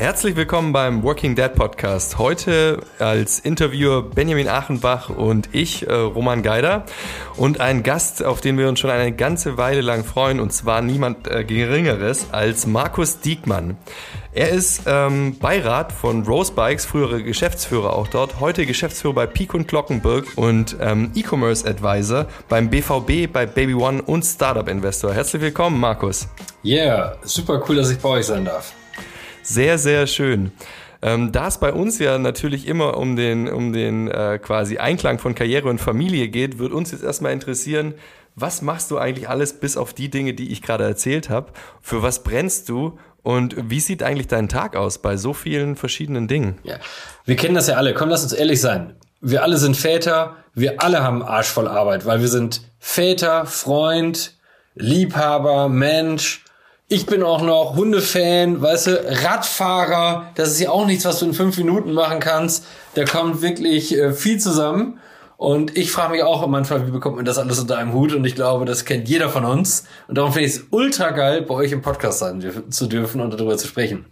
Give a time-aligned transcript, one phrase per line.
[0.00, 2.16] Herzlich willkommen beim Working Dad Podcast.
[2.16, 6.86] Heute als Interviewer Benjamin Achenbach und ich, äh, Roman Geider.
[7.36, 10.80] Und ein Gast, auf den wir uns schon eine ganze Weile lang freuen, und zwar
[10.80, 13.76] niemand äh, Geringeres als Markus Diekmann.
[14.32, 19.52] Er ist ähm, Beirat von Rose Bikes, frühere Geschäftsführer auch dort, heute Geschäftsführer bei Peak
[19.52, 25.12] und Glockenburg und ähm, E-Commerce Advisor beim BVB, bei Baby One und Startup Investor.
[25.12, 26.26] Herzlich willkommen, Markus.
[26.64, 28.72] Yeah, super cool, dass ich bei euch sein darf.
[29.50, 30.52] Sehr, sehr schön.
[31.02, 35.18] Ähm, da es bei uns ja natürlich immer um den, um den äh, quasi Einklang
[35.18, 37.94] von Karriere und Familie geht, wird uns jetzt erstmal interessieren,
[38.36, 41.52] was machst du eigentlich alles bis auf die Dinge, die ich gerade erzählt habe?
[41.80, 42.96] Für was brennst du?
[43.24, 46.58] Und wie sieht eigentlich dein Tag aus bei so vielen verschiedenen Dingen?
[46.62, 46.76] Ja,
[47.24, 47.92] wir kennen das ja alle.
[47.92, 48.94] Komm, lass uns ehrlich sein.
[49.20, 50.36] Wir alle sind Väter.
[50.54, 54.36] Wir alle haben Arsch voll Arbeit, weil wir sind Väter, Freund,
[54.76, 56.44] Liebhaber, Mensch,
[56.92, 61.26] ich bin auch noch Hundefan, weißt du, Radfahrer, das ist ja auch nichts, was du
[61.26, 62.66] in fünf Minuten machen kannst.
[62.94, 64.98] Da kommt wirklich äh, viel zusammen.
[65.36, 68.12] Und ich frage mich auch manchmal, wie bekommt man das alles unter einem Hut?
[68.12, 69.84] Und ich glaube, das kennt jeder von uns.
[70.08, 73.32] Und darum finde ich es ultra geil, bei euch im Podcast sein zu dürfen und
[73.32, 74.06] darüber zu sprechen.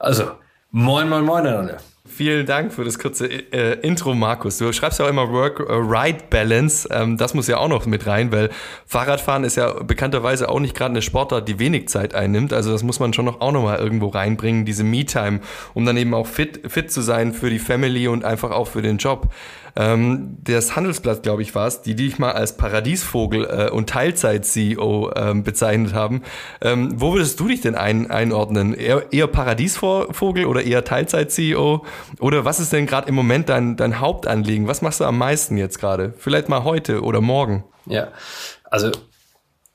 [0.00, 0.32] Also,
[0.72, 1.76] moin, moin, moin alle.
[2.16, 4.58] Vielen Dank für das kurze äh, Intro, Markus.
[4.58, 6.88] Du schreibst ja auch immer Work-Ride-Balance.
[6.88, 8.50] Äh, ähm, das muss ja auch noch mit rein, weil
[8.86, 12.52] Fahrradfahren ist ja bekannterweise auch nicht gerade eine Sportart, die wenig Zeit einnimmt.
[12.52, 15.40] Also das muss man schon noch auch noch mal irgendwo reinbringen, diese Me-Time,
[15.74, 18.82] um dann eben auch fit, fit zu sein für die Family und einfach auch für
[18.82, 19.32] den Job.
[19.76, 25.12] Ähm, das Handelsblatt, glaube ich, war es, die dich mal als Paradiesvogel äh, und Teilzeit-CEO
[25.16, 26.22] ähm, bezeichnet haben.
[26.60, 28.74] Ähm, wo würdest du dich denn ein, einordnen?
[28.74, 31.84] Eher, eher Paradiesvogel oder eher Teilzeit-CEO?
[32.20, 34.68] Oder was ist denn gerade im Moment dein, dein Hauptanliegen?
[34.68, 36.14] Was machst du am meisten jetzt gerade?
[36.18, 37.64] Vielleicht mal heute oder morgen?
[37.86, 38.08] Ja,
[38.70, 38.90] also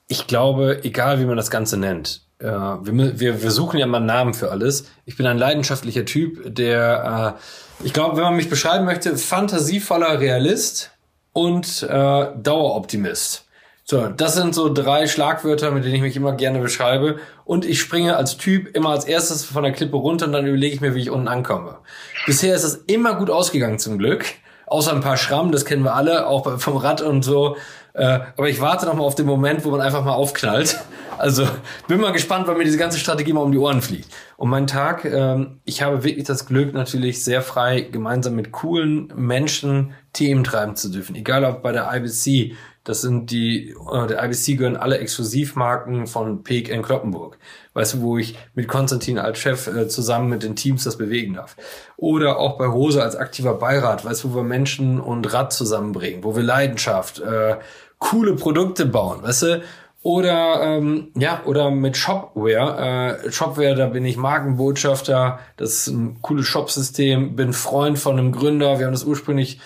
[0.07, 3.99] ich glaube, egal wie man das Ganze nennt, äh, wir, wir, wir suchen ja mal
[3.99, 4.85] Namen für alles.
[5.05, 10.19] Ich bin ein leidenschaftlicher Typ, der äh, ich glaube, wenn man mich beschreiben möchte, fantasievoller
[10.19, 10.91] Realist
[11.33, 13.45] und äh, Daueroptimist.
[13.85, 17.17] So, das sind so drei Schlagwörter, mit denen ich mich immer gerne beschreibe.
[17.43, 20.75] Und ich springe als Typ immer als erstes von der Klippe runter und dann überlege
[20.75, 21.79] ich mir, wie ich unten ankomme.
[22.27, 24.25] Bisher ist es immer gut ausgegangen zum Glück.
[24.69, 27.55] Außer ein paar Schrammen, das kennen wir alle, auch vom Rad und so.
[27.93, 30.79] Äh, aber ich warte noch mal auf den Moment, wo man einfach mal aufknallt.
[31.17, 31.45] Also
[31.89, 34.07] bin mal gespannt, weil mir diese ganze Strategie mal um die Ohren fliegt.
[34.37, 39.11] Und mein Tag, ähm, ich habe wirklich das Glück, natürlich sehr frei gemeinsam mit coolen
[39.17, 41.17] Menschen Themen treiben zu dürfen.
[41.17, 46.43] Egal ob bei der IBC, das sind die, äh, der IBC gehören alle Exklusivmarken von
[46.43, 47.37] Peek in Kloppenburg.
[47.73, 51.35] Weißt du, wo ich mit Konstantin als Chef äh, zusammen mit den Teams das bewegen
[51.35, 51.55] darf.
[51.97, 56.23] Oder auch bei Hose als aktiver Beirat, weißt du, wo wir Menschen und Rad zusammenbringen,
[56.23, 57.57] wo wir Leidenschaft, äh,
[57.99, 59.61] coole Produkte bauen, weißt du,
[60.01, 63.19] oder ähm, ja, oder mit Shopware.
[63.25, 65.39] Äh, Shopware, da bin ich Markenbotschafter.
[65.57, 67.35] Das ist ein cooles Shopsystem.
[67.35, 68.79] Bin Freund von einem Gründer.
[68.79, 69.59] Wir haben das ursprünglich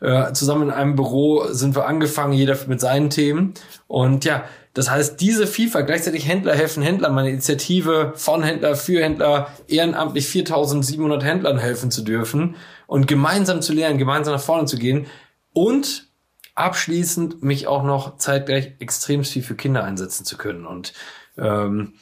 [0.00, 3.54] äh, zusammen in einem Büro sind wir angefangen, jeder mit seinen Themen.
[3.86, 4.44] Und ja,
[4.74, 10.26] das heißt, diese FIFA, gleichzeitig Händler helfen Händlern, meine Initiative von Händler für Händler, ehrenamtlich
[10.28, 12.54] 4700 Händlern helfen zu dürfen
[12.86, 15.06] und gemeinsam zu lernen, gemeinsam nach vorne zu gehen
[15.52, 16.08] und
[16.54, 20.66] abschließend mich auch noch zeitgleich extrem viel für Kinder einsetzen zu können.
[20.66, 20.92] Und
[21.36, 21.94] ähm,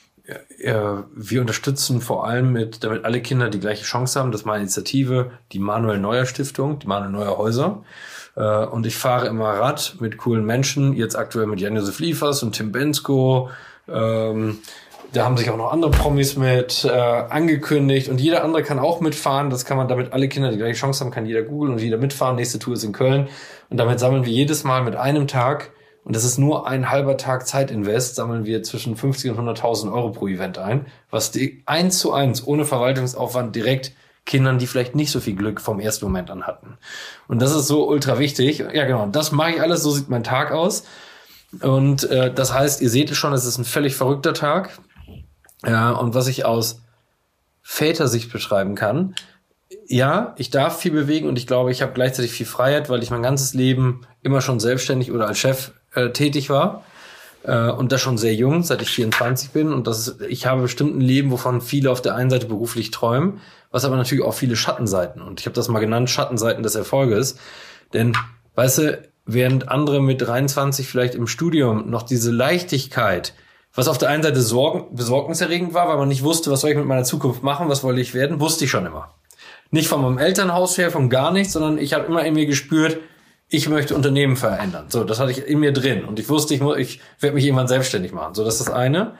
[1.14, 4.32] wir unterstützen vor allem mit, damit alle Kinder die gleiche Chance haben.
[4.32, 7.84] Das ist meine Initiative, die Manuel Neuer Stiftung, die Manuel Neuer Häuser.
[8.36, 12.52] Äh, und ich fahre immer Rad mit coolen Menschen, jetzt aktuell mit Jan-Josef Liefers und
[12.52, 13.50] Tim Bensko.
[13.88, 14.58] Ähm,
[15.12, 19.00] da haben sich auch noch andere Promis mit äh, angekündigt und jeder andere kann auch
[19.00, 19.50] mitfahren.
[19.50, 21.96] Das kann man, damit alle Kinder die gleiche Chance haben, kann jeder googeln und jeder
[21.96, 22.36] mitfahren.
[22.36, 23.28] Nächste Tour ist in Köln.
[23.70, 25.70] Und damit sammeln wir jedes Mal mit einem Tag,
[26.06, 30.12] und das ist nur ein halber Tag Zeitinvest, sammeln wir zwischen 50 und 100.000 Euro
[30.12, 33.90] pro Event ein, was die eins zu eins ohne Verwaltungsaufwand direkt
[34.24, 36.78] Kindern, die vielleicht nicht so viel Glück vom ersten Moment an hatten.
[37.26, 38.60] Und das ist so ultra wichtig.
[38.72, 39.08] Ja, genau.
[39.08, 39.82] Das mache ich alles.
[39.82, 40.84] So sieht mein Tag aus.
[41.60, 44.78] Und äh, das heißt, ihr seht es schon, es ist ein völlig verrückter Tag.
[45.66, 46.82] Ja, und was ich aus
[47.62, 49.16] Vätersicht beschreiben kann,
[49.88, 53.10] ja, ich darf viel bewegen und ich glaube, ich habe gleichzeitig viel Freiheit, weil ich
[53.10, 56.84] mein ganzes Leben immer schon selbstständig oder als Chef äh, tätig war.
[57.42, 59.72] Äh, und das schon sehr jung, seit ich 24 bin.
[59.72, 62.90] Und das ist, ich habe bestimmt ein Leben, wovon viele auf der einen Seite beruflich
[62.90, 63.40] träumen,
[63.70, 65.22] was aber natürlich auch viele Schattenseiten.
[65.22, 67.36] Und ich habe das mal genannt, Schattenseiten des Erfolges.
[67.92, 68.16] Denn,
[68.54, 73.34] weißt du, während andere mit 23 vielleicht im Studium noch diese Leichtigkeit,
[73.74, 76.76] was auf der einen Seite sorgen, besorgniserregend war, weil man nicht wusste, was soll ich
[76.76, 79.14] mit meiner Zukunft machen, was wollte ich werden, wusste ich schon immer.
[79.70, 82.98] Nicht von meinem Elternhaus her, von gar nichts, sondern ich habe immer in mir gespürt,
[83.48, 84.86] ich möchte Unternehmen verändern.
[84.88, 86.04] So, das hatte ich in mir drin.
[86.04, 88.34] Und ich wusste, ich, muss, ich werde mich irgendwann selbstständig machen.
[88.34, 89.14] So, das ist das eine.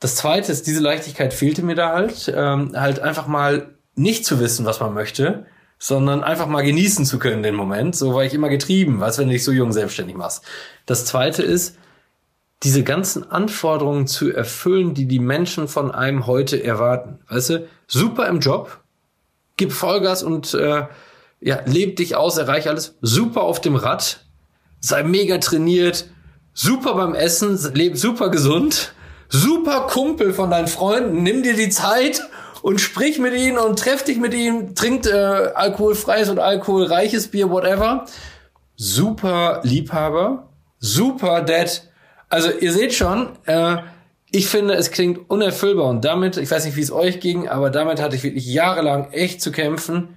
[0.00, 2.32] Das zweite ist, diese Leichtigkeit fehlte mir da halt.
[2.34, 5.46] Ähm, halt einfach mal nicht zu wissen, was man möchte,
[5.78, 7.94] sondern einfach mal genießen zu können den Moment.
[7.94, 10.44] So war ich immer getrieben, weißt wenn du dich so jung selbstständig machst.
[10.86, 11.76] Das zweite ist,
[12.62, 17.18] diese ganzen Anforderungen zu erfüllen, die die Menschen von einem heute erwarten.
[17.28, 18.80] Weißt du, super im Job,
[19.56, 20.84] gib Vollgas und äh,
[21.42, 24.24] ja, leb dich aus, erreich alles, super auf dem Rad,
[24.80, 26.06] sei mega trainiert,
[26.54, 28.92] super beim Essen, leb super gesund,
[29.28, 32.22] super Kumpel von deinen Freunden, nimm dir die Zeit
[32.62, 37.50] und sprich mit ihnen und treff dich mit ihnen, trinkt äh, alkoholfreies und alkoholreiches Bier,
[37.50, 38.06] whatever.
[38.76, 40.48] Super Liebhaber,
[40.78, 41.88] super Dad.
[42.28, 43.78] Also ihr seht schon, äh,
[44.30, 45.88] ich finde, es klingt unerfüllbar.
[45.88, 49.10] Und damit, ich weiß nicht, wie es euch ging, aber damit hatte ich wirklich jahrelang
[49.10, 50.16] echt zu kämpfen.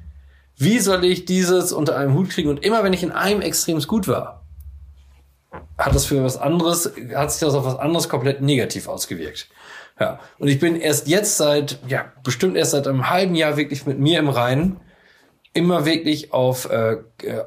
[0.57, 2.50] Wie soll ich dieses unter einem Hut kriegen?
[2.50, 4.46] Und immer wenn ich in einem extremst gut war,
[5.78, 9.50] hat das für was anderes, hat sich das auf was anderes komplett negativ ausgewirkt.
[10.00, 10.19] Ja.
[10.38, 14.00] Und ich bin erst jetzt seit, ja, bestimmt erst seit einem halben Jahr wirklich mit
[14.00, 14.78] mir im Reinen,
[15.54, 16.98] immer wirklich auf, äh,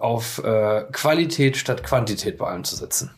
[0.01, 3.11] auf äh, Qualität statt Quantität bei allem zu setzen.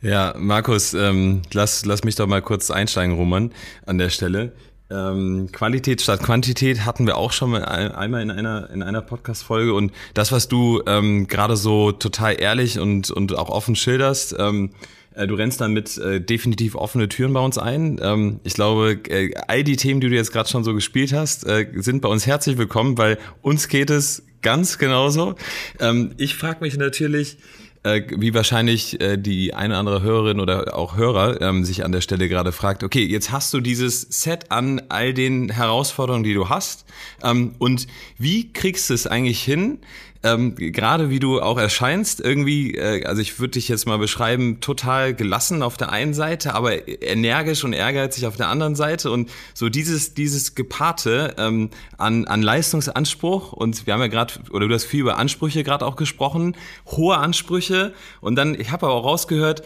[0.00, 3.52] Ja, Markus, ähm, lass, lass mich doch mal kurz einsteigen, Roman,
[3.86, 4.52] an der Stelle.
[4.88, 9.74] Ähm, Qualität statt Quantität hatten wir auch schon mal einmal in einer in einer Podcast-Folge
[9.74, 14.70] und das, was du ähm, gerade so total ehrlich und und auch offen schilderst, ähm,
[15.16, 17.98] äh, du rennst damit äh, definitiv offene Türen bei uns ein.
[18.00, 21.44] Ähm, ich glaube, äh, all die Themen, die du jetzt gerade schon so gespielt hast,
[21.46, 25.34] äh, sind bei uns herzlich willkommen, weil uns geht es ganz genauso.
[25.80, 27.38] Ähm, ich frage mich natürlich,
[27.86, 31.92] äh, wie wahrscheinlich äh, die eine oder andere Hörerin oder auch Hörer ähm, sich an
[31.92, 36.34] der Stelle gerade fragt, okay, jetzt hast du dieses Set an all den Herausforderungen, die
[36.34, 36.84] du hast.
[37.22, 37.86] Ähm, und
[38.18, 39.78] wie kriegst du es eigentlich hin,
[40.26, 44.60] ähm, gerade wie du auch erscheinst, irgendwie, äh, also ich würde dich jetzt mal beschreiben,
[44.60, 49.10] total gelassen auf der einen Seite, aber energisch und ehrgeizig auf der anderen Seite.
[49.12, 54.66] Und so dieses, dieses Gepaarte ähm, an, an Leistungsanspruch und wir haben ja gerade, oder
[54.66, 56.56] du hast viel über Ansprüche gerade auch gesprochen,
[56.86, 57.94] hohe Ansprüche.
[58.20, 59.62] Und dann, ich habe aber auch rausgehört,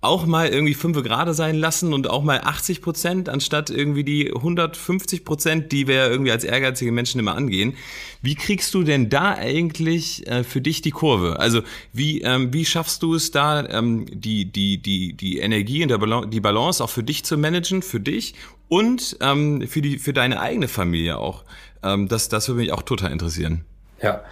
[0.00, 4.32] auch mal irgendwie fünf gerade sein lassen und auch mal 80 Prozent anstatt irgendwie die
[4.32, 7.74] 150 Prozent, die wir irgendwie als ehrgeizige Menschen immer angehen.
[8.22, 11.40] Wie kriegst du denn da eigentlich äh, für dich die Kurve?
[11.40, 11.62] Also
[11.92, 16.28] wie, ähm, wie schaffst du es da, ähm, die, die, die, die Energie und Balance,
[16.28, 18.34] die Balance auch für dich zu managen, für dich
[18.68, 21.42] und ähm, für, die, für deine eigene Familie auch?
[21.82, 23.64] Ähm, das, das würde mich auch total interessieren.
[24.00, 24.22] Ja.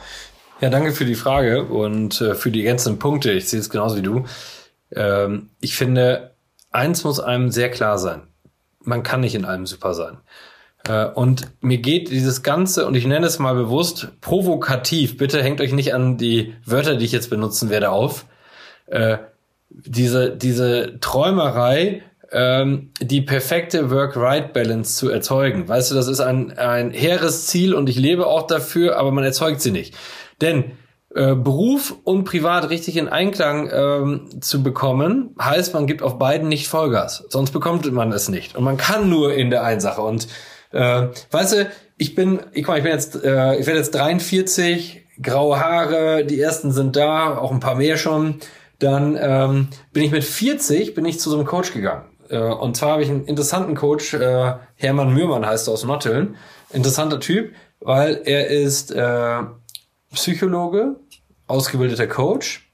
[0.60, 3.32] Ja, danke für die Frage und äh, für die ganzen Punkte.
[3.32, 4.24] Ich sehe es genauso wie du.
[4.94, 6.34] Ähm, ich finde,
[6.70, 8.22] eins muss einem sehr klar sein.
[8.80, 10.18] Man kann nicht in allem super sein.
[10.88, 15.60] Äh, und mir geht dieses Ganze, und ich nenne es mal bewusst, provokativ, bitte hängt
[15.60, 18.26] euch nicht an die Wörter, die ich jetzt benutzen werde, auf.
[18.86, 19.18] Äh,
[19.68, 25.68] diese, diese Träumerei, ähm, die perfekte Work-Right-Balance zu erzeugen.
[25.68, 29.24] Weißt du, das ist ein, ein hehres Ziel und ich lebe auch dafür, aber man
[29.24, 29.94] erzeugt sie nicht.
[30.40, 30.72] Denn
[31.16, 36.48] äh, Beruf und Privat richtig in Einklang ähm, zu bekommen, heißt, man gibt auf beiden
[36.48, 37.24] nicht Vollgas.
[37.28, 38.54] Sonst bekommt man es nicht.
[38.54, 40.02] Und man kann nur in der einen Sache.
[40.02, 40.28] Und
[40.72, 45.58] äh, weißt du, ich bin, ich, ich bin jetzt, äh, ich werde jetzt 43, graue
[45.58, 48.36] Haare, die ersten sind da, auch ein paar mehr schon.
[48.78, 52.04] Dann ähm, bin ich mit 40 bin ich zu so einem Coach gegangen.
[52.28, 56.36] Äh, und zwar habe ich einen interessanten Coach, äh, Hermann Mührmann heißt er aus Notteln.
[56.70, 59.38] Interessanter Typ, weil er ist äh,
[60.12, 60.96] Psychologe,
[61.46, 62.68] ausgebildeter Coach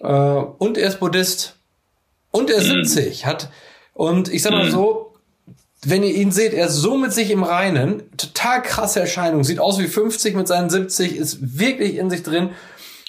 [0.00, 1.56] äh, und er ist Buddhist
[2.30, 3.50] und er ist 70 hat
[3.94, 5.14] und ich sag mal so,
[5.84, 9.58] wenn ihr ihn seht, er ist so mit sich im Reinen, total krasse Erscheinung, sieht
[9.58, 12.50] aus wie 50 mit seinen 70, ist wirklich in sich drin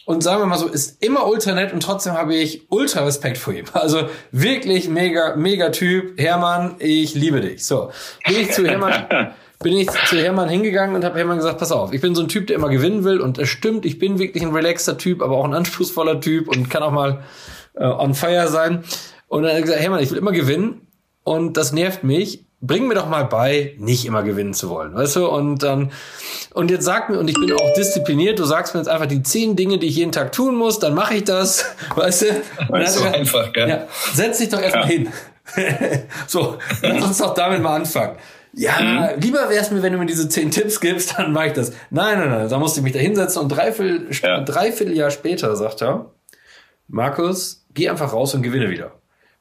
[0.06, 3.38] und sagen wir mal so, ist immer ultra nett und trotzdem habe ich ultra Respekt
[3.38, 3.66] vor ihm.
[3.72, 6.20] Also wirklich mega, mega Typ.
[6.20, 7.66] Hermann, ich liebe dich.
[7.66, 7.92] So,
[8.26, 9.06] gehe ich zu Hermann,
[9.62, 12.28] bin ich zu Hermann hingegangen und habe Hermann gesagt, pass auf, ich bin so ein
[12.28, 15.38] Typ, der immer gewinnen will und es stimmt, ich bin wirklich ein relaxter Typ, aber
[15.38, 17.24] auch ein anspruchsvoller Typ und kann auch mal
[17.76, 18.84] äh, on fire sein.
[19.28, 20.82] Und dann hat er gesagt, Hermann, ich will immer gewinnen
[21.24, 22.46] und das nervt mich.
[22.62, 25.28] bring mir doch mal bei, nicht immer gewinnen zu wollen, weißt du?
[25.28, 25.92] Und dann,
[26.54, 29.22] und jetzt sag mir, und ich bin auch diszipliniert, du sagst mir jetzt einfach die
[29.24, 32.26] zehn Dinge, die ich jeden Tag tun muss, dann mache ich das, weißt du?
[32.70, 33.68] Das ist so gesagt, einfach, gell?
[33.70, 34.90] Ja, setz dich doch erstmal Ja.
[34.92, 35.10] hin.
[36.28, 38.16] so, lass uns doch damit mal anfangen.
[38.56, 39.20] Ja, Mhm.
[39.22, 41.72] lieber wär's mir, wenn du mir diese zehn Tipps gibst, dann mache ich das.
[41.90, 44.42] Nein, nein, nein, da musste ich mich da hinsetzen und dreiviertel, Ja.
[44.42, 46.12] dreiviertel Jahr später sagt er,
[46.88, 48.92] Markus, geh einfach raus und gewinne wieder.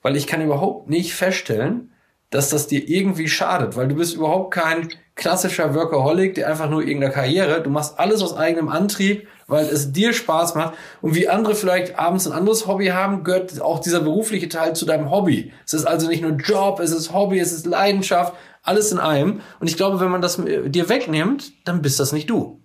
[0.00, 1.92] Weil ich kann überhaupt nicht feststellen,
[2.30, 6.80] dass das dir irgendwie schadet, weil du bist überhaupt kein klassischer Workaholic, der einfach nur
[6.80, 11.28] irgendeiner Karriere, du machst alles aus eigenem Antrieb, weil es dir Spaß macht und wie
[11.28, 15.52] andere vielleicht abends ein anderes Hobby haben, gehört auch dieser berufliche Teil zu deinem Hobby.
[15.66, 19.40] Es ist also nicht nur Job, es ist Hobby, es ist Leidenschaft, alles in einem
[19.60, 22.60] und ich glaube, wenn man das äh, dir wegnimmt, dann bist das nicht du.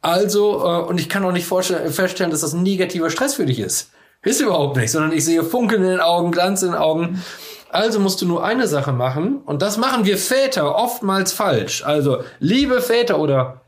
[0.00, 3.58] Also, äh, und ich kann auch nicht feststellen, dass das ein negativer Stress für dich
[3.58, 3.90] ist.
[4.22, 7.22] Ist überhaupt nicht, sondern ich sehe Funkeln in den Augen, Glanz in den Augen.
[7.70, 11.84] Also musst du nur eine Sache machen, und das machen wir Väter oftmals falsch.
[11.84, 13.60] Also, liebe Väter oder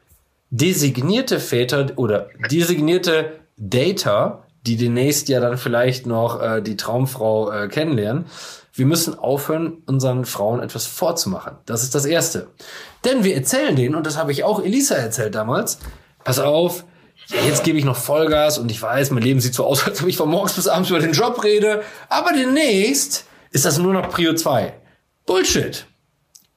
[0.50, 7.68] designierte Väter oder designierte Dater, die demnächst ja dann vielleicht noch äh, die Traumfrau äh,
[7.68, 8.26] kennenlernen.
[8.80, 11.58] Wir müssen aufhören, unseren Frauen etwas vorzumachen.
[11.66, 12.46] Das ist das Erste.
[13.04, 15.80] Denn wir erzählen denen, und das habe ich auch Elisa erzählt damals,
[16.24, 16.86] pass auf,
[17.44, 20.08] jetzt gebe ich noch Vollgas und ich weiß, mein Leben sieht so aus, als ob
[20.08, 24.08] ich von morgens bis abends über den Job rede, aber demnächst ist das nur noch
[24.08, 24.72] Prio 2.
[25.26, 25.84] Bullshit.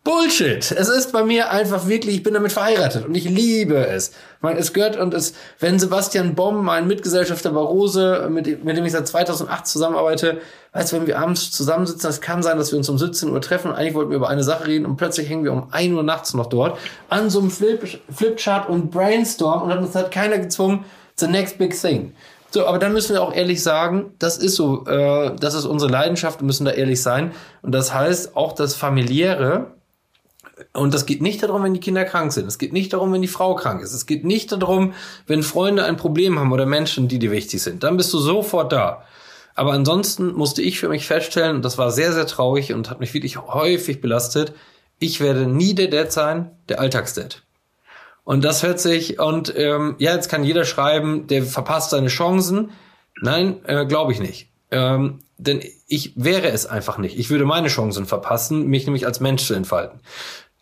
[0.05, 0.71] Bullshit.
[0.71, 4.09] Es ist bei mir einfach wirklich, ich bin damit verheiratet und ich liebe es.
[4.09, 8.77] Ich meine, es gehört und es, wenn Sebastian Bomm, mein Mitgesellschafter bei Rose, mit, mit
[8.77, 10.39] dem ich seit 2008 zusammenarbeite,
[10.73, 13.41] weißt du, wenn wir abends zusammensitzen, es kann sein, dass wir uns um 17 Uhr
[13.41, 15.93] treffen und eigentlich wollten wir über eine Sache reden und plötzlich hängen wir um 1
[15.93, 16.77] Uhr nachts noch dort
[17.09, 20.83] an so einem Flip, Flipchart und Brainstorm und uns hat keiner gezwungen,
[21.15, 22.13] the next big thing.
[22.49, 25.91] So, aber dann müssen wir auch ehrlich sagen, das ist so, äh, das ist unsere
[25.91, 27.31] Leidenschaft, wir müssen da ehrlich sein.
[27.63, 29.71] Und das heißt, auch das familiäre,
[30.73, 32.47] und das geht nicht darum, wenn die Kinder krank sind.
[32.47, 33.93] Es geht nicht darum, wenn die Frau krank ist.
[33.93, 34.93] Es geht nicht darum,
[35.25, 37.83] wenn Freunde ein Problem haben oder Menschen, die dir wichtig sind.
[37.83, 39.03] Dann bist du sofort da.
[39.55, 42.99] Aber ansonsten musste ich für mich feststellen, und das war sehr, sehr traurig und hat
[42.99, 44.53] mich wirklich häufig belastet,
[44.99, 47.43] ich werde nie der Dad sein, der Alltagsdad.
[48.23, 52.71] Und das hört sich, und ähm, ja, jetzt kann jeder schreiben, der verpasst seine Chancen.
[53.21, 54.49] Nein, äh, glaube ich nicht.
[54.71, 57.19] Ähm, denn ich wäre es einfach nicht.
[57.19, 59.99] Ich würde meine Chancen verpassen, mich nämlich als Mensch zu entfalten.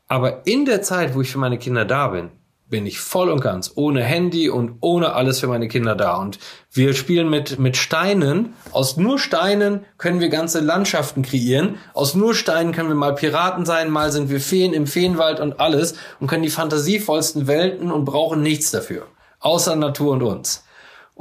[0.07, 2.31] Aber in der Zeit, wo ich für meine Kinder da bin,
[2.72, 6.16] bin ich voll und ganz ohne Handy und ohne alles für meine Kinder da.
[6.16, 6.40] Und
[6.72, 8.54] wir spielen mit, mit Steinen.
[8.72, 11.78] Aus nur Steinen können wir ganze Landschaften kreieren.
[11.94, 15.60] Aus nur Steinen können wir mal Piraten sein, mal sind wir Feen im Feenwald und
[15.60, 19.06] alles und können die fantasievollsten Welten und brauchen nichts dafür.
[19.40, 20.63] Außer Natur und uns.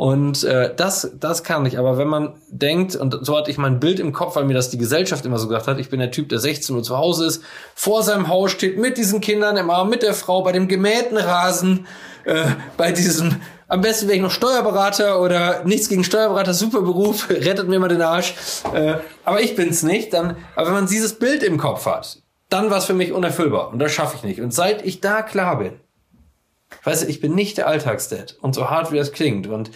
[0.01, 1.79] Und äh, das, das kann ich.
[1.79, 4.71] Aber wenn man denkt, und so hatte ich mein Bild im Kopf, weil mir das
[4.71, 7.27] die Gesellschaft immer so gesagt hat, ich bin der Typ, der 16 Uhr zu Hause
[7.27, 7.43] ist,
[7.75, 11.19] vor seinem Haus steht, mit diesen Kindern im Arm, mit der Frau, bei dem gemähten
[11.19, 11.87] Rasen,
[12.25, 12.45] äh,
[12.79, 17.69] bei diesem, am besten wäre ich noch Steuerberater oder nichts gegen Steuerberater, super Beruf, rettet
[17.69, 18.33] mir mal den Arsch.
[18.73, 18.95] Äh,
[19.27, 20.15] aber ich bin's nicht.
[20.15, 23.71] Dann, aber wenn man dieses Bild im Kopf hat, dann war es für mich unerfüllbar.
[23.71, 24.41] Und das schaffe ich nicht.
[24.41, 25.73] Und seit ich da klar bin,
[26.85, 28.37] Weißt du, ich bin nicht der Alltagsdad.
[28.41, 29.47] Und so hart wie das klingt.
[29.47, 29.71] Und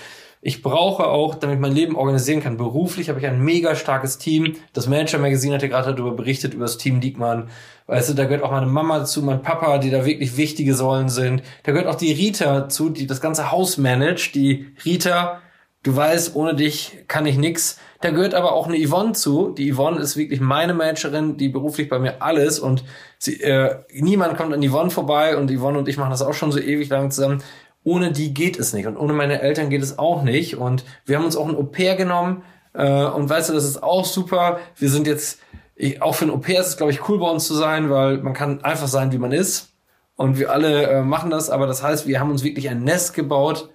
[0.47, 4.19] ich brauche auch, damit ich mein Leben organisieren kann, beruflich habe ich ein mega starkes
[4.19, 4.57] Team.
[4.75, 7.49] Das Manager Magazine hat ja gerade darüber berichtet, über das Team Diekmann.
[7.87, 11.09] Weißt du, da gehört auch meine Mama dazu, mein Papa, die da wirklich wichtige Säulen
[11.09, 11.43] sind.
[11.63, 14.35] Da gehört auch die Rita zu, die das ganze Haus managt.
[14.35, 15.41] Die Rita,
[15.83, 17.79] du weißt, ohne dich kann ich nix.
[18.03, 19.49] Da gehört aber auch eine Yvonne zu.
[19.49, 22.85] Die Yvonne ist wirklich meine Managerin, die beruflich bei mir alles und
[23.25, 26.53] sie, äh, niemand kommt an Yvonne vorbei und Yvonne und ich machen das auch schon
[26.53, 27.43] so ewig lang zusammen.
[27.83, 31.17] Ohne die geht es nicht und ohne meine Eltern geht es auch nicht und wir
[31.17, 34.59] haben uns auch ein Au-pair genommen äh, und weißt du, das ist auch super.
[34.77, 35.41] Wir sind jetzt,
[35.77, 38.19] ich, auch für ein Au-pair ist es glaube ich cool bei uns zu sein, weil
[38.19, 39.73] man kann einfach sein, wie man ist
[40.17, 43.15] und wir alle äh, machen das, aber das heißt, wir haben uns wirklich ein Nest
[43.15, 43.71] gebaut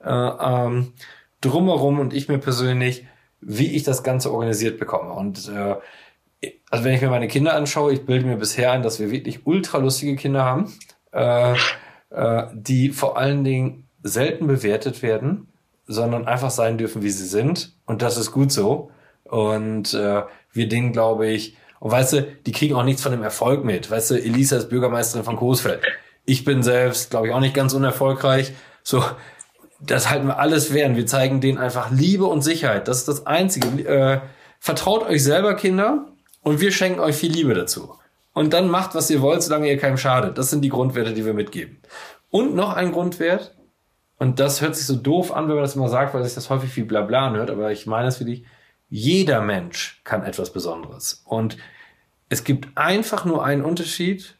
[0.00, 0.92] äh, ähm,
[1.40, 3.06] drumherum und ich mir persönlich,
[3.40, 5.12] wie ich das Ganze organisiert bekomme.
[5.12, 5.76] Und äh,
[6.70, 9.46] also wenn ich mir meine Kinder anschaue, ich bilde mir bisher ein, dass wir wirklich
[9.46, 10.72] ultra lustige Kinder haben,
[11.12, 11.54] äh,
[12.10, 15.48] äh, die vor allen Dingen selten bewertet werden,
[15.86, 17.76] sondern einfach sein dürfen, wie sie sind.
[17.86, 18.90] Und das ist gut so.
[19.24, 20.22] Und äh,
[20.52, 23.90] wir denen, glaube ich, und weißt du, die kriegen auch nichts von dem Erfolg mit.
[23.90, 25.80] Weißt du, Elisa ist Bürgermeisterin von Coesfeld.
[26.24, 28.52] Ich bin selbst, glaube ich, auch nicht ganz unerfolgreich.
[28.84, 29.04] So,
[29.80, 30.96] das halten wir alles werden.
[30.96, 32.86] Wir zeigen denen einfach Liebe und Sicherheit.
[32.86, 33.66] Das ist das Einzige.
[33.84, 34.20] Äh,
[34.60, 36.11] vertraut euch selber, Kinder,
[36.42, 37.96] und wir schenken euch viel Liebe dazu.
[38.34, 40.38] Und dann macht, was ihr wollt, solange ihr keinem schadet.
[40.38, 41.78] Das sind die Grundwerte, die wir mitgeben.
[42.30, 43.54] Und noch ein Grundwert,
[44.22, 46.48] und das hört sich so doof an, wenn man das immer sagt, weil sich das
[46.48, 48.44] häufig wie Blabla anhört, aber ich meine es für dich.
[48.88, 51.22] Jeder Mensch kann etwas Besonderes.
[51.24, 51.56] Und
[52.28, 54.36] es gibt einfach nur einen Unterschied.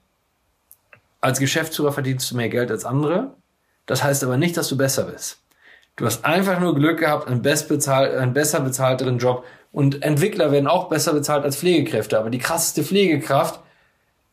[1.20, 3.34] Als Geschäftsführer verdienst du mehr Geld als andere.
[3.86, 5.42] Das heißt aber nicht, dass du besser bist.
[5.96, 9.44] Du hast einfach nur Glück gehabt, einen, einen besser bezahlteren Job.
[9.72, 12.18] Und Entwickler werden auch besser bezahlt als Pflegekräfte.
[12.18, 13.60] Aber die krasseste Pflegekraft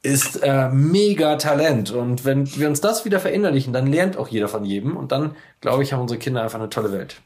[0.02, 1.92] ist äh, mega Talent.
[1.92, 4.98] Und wenn wir uns das wieder verinnerlichen, dann lernt auch jeder von jedem.
[4.98, 7.22] Und dann, glaube ich, haben unsere Kinder einfach eine tolle Welt.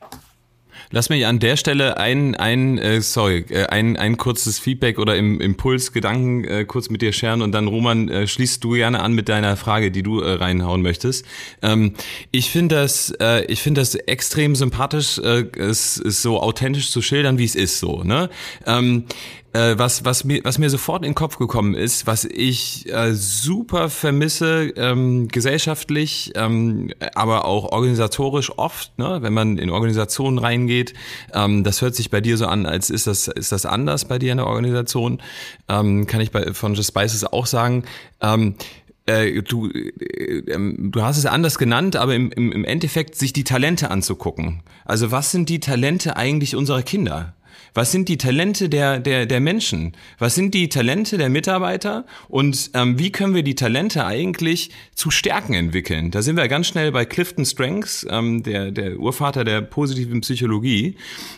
[0.95, 5.17] Lass mich an der Stelle ein, ein äh, sorry, äh, ein, ein kurzes Feedback oder
[5.17, 9.01] im Impuls, Gedanken äh, kurz mit dir scheren und dann, Roman, äh, schließt du gerne
[9.01, 11.25] an mit deiner Frage, die du äh, reinhauen möchtest.
[11.63, 11.95] Ähm,
[12.29, 17.01] ich finde das, äh, ich finde das extrem sympathisch, äh, es ist so authentisch zu
[17.01, 18.03] schildern, wie es ist so.
[18.03, 18.29] Ne?
[18.67, 19.05] Ähm,
[19.53, 23.13] äh, was, was, mir, was mir sofort in den Kopf gekommen ist, was ich äh,
[23.13, 30.93] super vermisse, ähm, gesellschaftlich, ähm, aber auch organisatorisch oft, ne, wenn man in Organisationen reingeht.
[31.33, 34.19] Ähm, das hört sich bei dir so an, als ist das, ist das anders bei
[34.19, 35.21] dir in der Organisation.
[35.69, 37.83] Ähm, kann ich bei, von Just Spices auch sagen.
[38.21, 38.55] Ähm,
[39.05, 39.89] äh, du, äh,
[40.47, 44.63] ähm, du hast es anders genannt, aber im, im Endeffekt sich die Talente anzugucken.
[44.85, 47.35] Also was sind die Talente eigentlich unserer Kinder?
[47.73, 49.93] Was sind die Talente der, der, der Menschen?
[50.19, 52.05] Was sind die Talente der Mitarbeiter?
[52.27, 56.11] Und ähm, wie können wir die Talente eigentlich zu Stärken entwickeln?
[56.11, 60.95] Da sind wir ganz schnell bei Clifton Strengths, ähm, der, der Urvater der positiven Psychologie.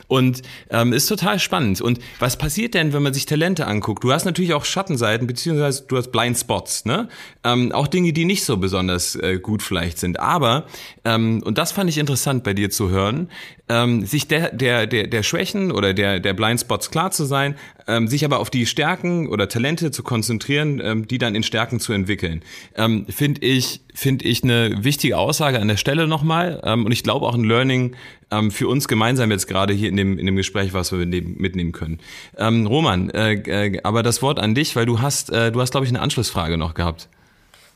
[0.07, 1.81] Und ähm, ist total spannend.
[1.81, 4.03] Und was passiert denn, wenn man sich Talente anguckt?
[4.03, 7.07] Du hast natürlich auch Schattenseiten, beziehungsweise du hast Blind Spots, ne?
[7.43, 10.19] Ähm, auch Dinge, die nicht so besonders äh, gut vielleicht sind.
[10.19, 10.65] Aber,
[11.03, 13.29] ähm, und das fand ich interessant bei dir zu hören,
[13.69, 17.55] ähm, sich der, der, der, der Schwächen oder der, der Blindspots klar zu sein,
[17.87, 21.79] ähm, sich aber auf die Stärken oder Talente zu konzentrieren, ähm, die dann in Stärken
[21.79, 22.41] zu entwickeln.
[22.75, 27.03] Ähm, finde ich, finde ich eine wichtige Aussage an der Stelle nochmal ähm, und ich
[27.03, 27.95] glaube auch ein Learning
[28.31, 31.71] ähm, für uns gemeinsam jetzt gerade hier in dem, in dem Gespräch, was wir mitnehmen
[31.71, 31.99] können.
[32.37, 35.71] Ähm, Roman, äh, äh, aber das Wort an dich, weil du hast, äh, du hast
[35.71, 37.07] glaube ich eine Anschlussfrage noch gehabt.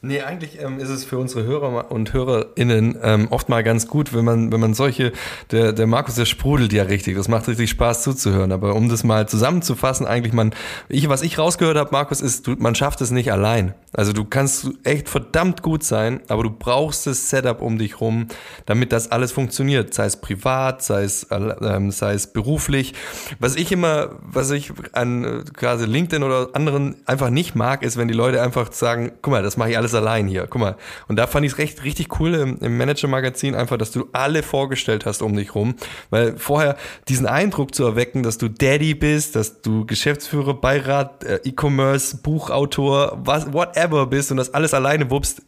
[0.02, 4.14] Nee, eigentlich ähm, ist es für unsere Hörer und HörerInnen ähm, oft mal ganz gut,
[4.14, 5.12] wenn man, wenn man solche,
[5.52, 8.54] der, der Markus, der sprudelt ja richtig, das macht richtig Spaß zuzuhören.
[8.54, 10.54] Aber um das mal zusammenzufassen, eigentlich man,
[10.88, 13.74] ich, was ich rausgehört habe, Markus, ist, du, man schafft es nicht allein.
[13.92, 18.30] Also du kannst echt verdammt gut sein, aber du brauchst das Setup um dich rum,
[18.66, 22.94] damit das alles funktioniert, sei es privat, sei es, ähm, sei es beruflich.
[23.40, 27.98] Was ich immer, was ich an äh, gerade LinkedIn oder anderen einfach nicht mag, ist,
[27.98, 30.48] wenn die Leute einfach sagen, guck mal, das mache ich alles allein hier.
[30.50, 30.76] Guck mal.
[31.08, 34.44] Und da fand ich es recht richtig cool im, im Manager-Magazin einfach, dass du alle
[34.44, 35.76] vorgestellt hast um dich rum.
[36.10, 41.40] Weil vorher diesen Eindruck zu erwecken, dass du Daddy bist, dass du Geschäftsführer, Beirat, äh,
[41.44, 45.42] E-Commerce, Buchautor, was, whatever bist und das alles alleine wuppst,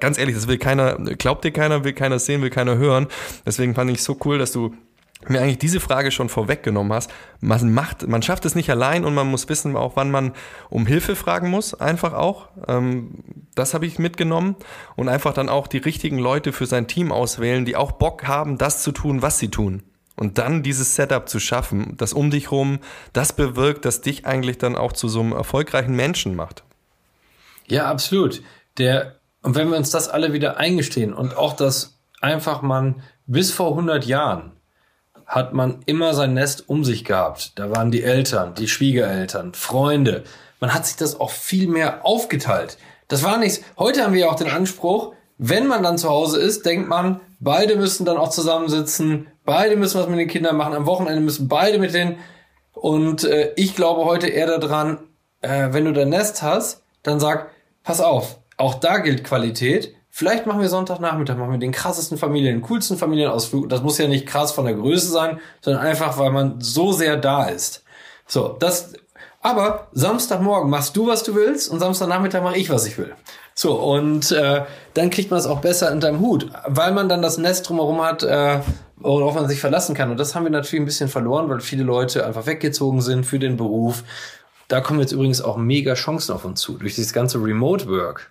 [0.00, 3.06] ganz ehrlich, das will keiner, glaubt dir keiner, will keiner sehen, will keiner hören.
[3.44, 4.74] Deswegen fand ich so cool, dass du
[5.28, 7.10] mir eigentlich diese Frage schon vorweggenommen hast.
[7.40, 10.32] Man macht, man schafft es nicht allein und man muss wissen auch, wann man
[10.70, 12.48] um Hilfe fragen muss, einfach auch.
[12.68, 13.14] Ähm,
[13.54, 14.56] das habe ich mitgenommen
[14.96, 18.56] und einfach dann auch die richtigen Leute für sein Team auswählen, die auch Bock haben,
[18.56, 19.82] das zu tun, was sie tun.
[20.16, 22.80] Und dann dieses Setup zu schaffen, das um dich rum,
[23.12, 26.62] das bewirkt, dass dich eigentlich dann auch zu so einem erfolgreichen Menschen macht.
[27.66, 28.42] Ja, absolut.
[28.78, 33.50] Der, und wenn wir uns das alle wieder eingestehen und auch das einfach man bis
[33.52, 34.52] vor 100 Jahren
[35.30, 37.52] hat man immer sein Nest um sich gehabt.
[37.54, 40.24] Da waren die Eltern, die Schwiegereltern, Freunde.
[40.58, 42.78] Man hat sich das auch viel mehr aufgeteilt.
[43.06, 43.62] Das war nichts.
[43.78, 47.20] Heute haben wir ja auch den Anspruch, wenn man dann zu Hause ist, denkt man,
[47.38, 51.46] beide müssen dann auch zusammensitzen, beide müssen was mit den Kindern machen, am Wochenende müssen
[51.46, 52.16] beide mit den.
[52.72, 54.98] Und äh, ich glaube heute eher daran,
[55.42, 57.50] äh, wenn du dein Nest hast, dann sag,
[57.84, 59.94] pass auf, auch da gilt Qualität.
[60.20, 63.70] Vielleicht machen wir Sonntagnachmittag, machen wir den krassesten Familien, den coolsten Familienausflug.
[63.70, 67.16] Das muss ja nicht krass von der Größe sein, sondern einfach, weil man so sehr
[67.16, 67.84] da ist.
[68.26, 68.92] So, das,
[69.40, 73.14] aber Samstagmorgen machst du, was du willst und Samstagnachmittag mache ich, was ich will.
[73.54, 77.22] So, und äh, dann kriegt man es auch besser in deinem Hut, weil man dann
[77.22, 78.60] das Nest drumherum hat, äh,
[78.96, 80.10] worauf man sich verlassen kann.
[80.10, 83.38] Und das haben wir natürlich ein bisschen verloren, weil viele Leute einfach weggezogen sind für
[83.38, 84.04] den Beruf.
[84.68, 86.76] Da kommen jetzt übrigens auch mega Chancen auf uns zu.
[86.76, 88.30] Durch dieses ganze Remote Work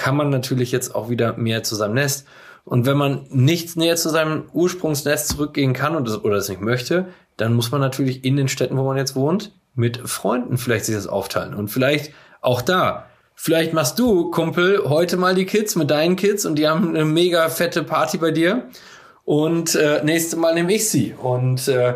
[0.00, 2.26] kann man natürlich jetzt auch wieder mehr zu seinem Nest.
[2.64, 6.62] Und wenn man nicht näher zu seinem Ursprungsnest zurückgehen kann und das, oder das nicht
[6.62, 10.86] möchte, dann muss man natürlich in den Städten, wo man jetzt wohnt, mit Freunden vielleicht
[10.86, 11.52] sich das aufteilen.
[11.52, 16.46] Und vielleicht auch da, vielleicht machst du, Kumpel, heute mal die Kids mit deinen Kids
[16.46, 18.68] und die haben eine mega fette Party bei dir.
[19.24, 21.14] Und äh, nächste Mal nehme ich sie.
[21.20, 21.94] Und äh,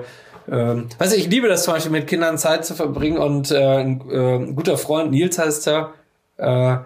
[0.50, 3.64] ähm, weißt du, ich liebe das zum Beispiel mit Kindern Zeit zu verbringen und äh,
[3.64, 5.94] ein, äh, guter Freund, Nils heißt er,
[6.36, 6.76] äh,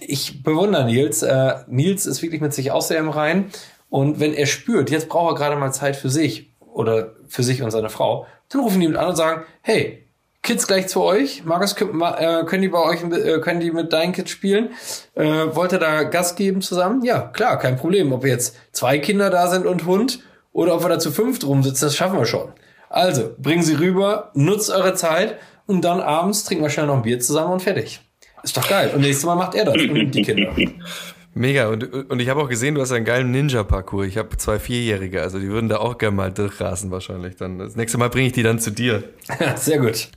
[0.00, 1.22] ich bewundere Nils.
[1.22, 3.50] Äh, Nils ist wirklich mit sich auch sehr im Rein.
[3.90, 7.62] Und wenn er spürt, jetzt braucht er gerade mal Zeit für sich oder für sich
[7.62, 10.02] und seine Frau, dann rufen die mit an und sagen, hey,
[10.42, 11.44] Kids gleich zu euch.
[11.44, 14.70] Markus, äh, können die bei euch, äh, können die mit deinen Kids spielen?
[15.14, 17.04] Äh, wollt ihr da Gas geben zusammen?
[17.04, 18.12] Ja, klar, kein Problem.
[18.12, 20.20] Ob jetzt zwei Kinder da sind und Hund
[20.52, 22.52] oder ob wir da zu fünft rumsitzen, das schaffen wir schon.
[22.88, 27.02] Also, bringen sie rüber, nutzt eure Zeit und dann abends trinken wir schnell noch ein
[27.02, 28.00] Bier zusammen und fertig.
[28.42, 28.90] Ist doch geil.
[28.94, 30.54] Und nächstes Mal macht er das und die Kinder.
[31.34, 31.68] Mega.
[31.68, 34.06] Und, und ich habe auch gesehen, du hast einen geilen Ninja-Parcours.
[34.06, 37.36] Ich habe zwei Vierjährige, also die würden da auch gerne mal durchrasen wahrscheinlich.
[37.36, 39.04] Dann das nächste Mal bringe ich die dann zu dir.
[39.56, 40.10] Sehr gut.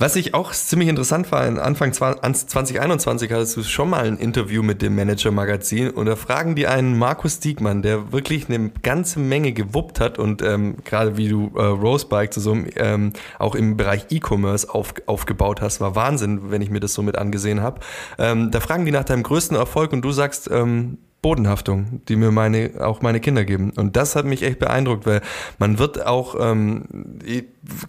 [0.00, 4.82] Was ich auch ziemlich interessant war, Anfang 2021 hattest du schon mal ein Interview mit
[4.82, 10.00] dem Manager-Magazin und da fragen die einen Markus Diekmann, der wirklich eine ganze Menge gewuppt
[10.00, 14.06] hat und ähm, gerade wie du äh, Rosebike zu so einem, ähm, auch im Bereich
[14.10, 17.78] E-Commerce auf, aufgebaut hast, war Wahnsinn, wenn ich mir das so mit angesehen habe.
[18.18, 22.30] Ähm, da fragen die nach deinem größten Erfolg und du sagst, ähm, Bodenhaftung, die mir
[22.30, 23.72] meine, auch meine Kinder geben.
[23.76, 25.22] Und das hat mich echt beeindruckt, weil
[25.58, 26.82] man wird auch, ähm,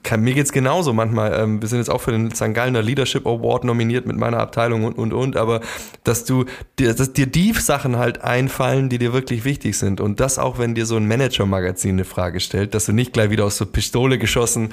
[0.04, 1.34] kann, mir geht's genauso manchmal.
[1.38, 2.54] Ähm, wir sind jetzt auch für den St.
[2.54, 5.36] Gallner Leadership Award nominiert mit meiner Abteilung und, und, und.
[5.36, 5.60] Aber
[6.06, 6.46] dass du,
[6.80, 10.00] dir, dass dir die Sachen halt einfallen, die dir wirklich wichtig sind.
[10.00, 13.32] Und das auch, wenn dir so ein Manager-Magazin eine Frage stellt, dass du nicht gleich
[13.32, 14.70] wieder aus der Pistole geschossen,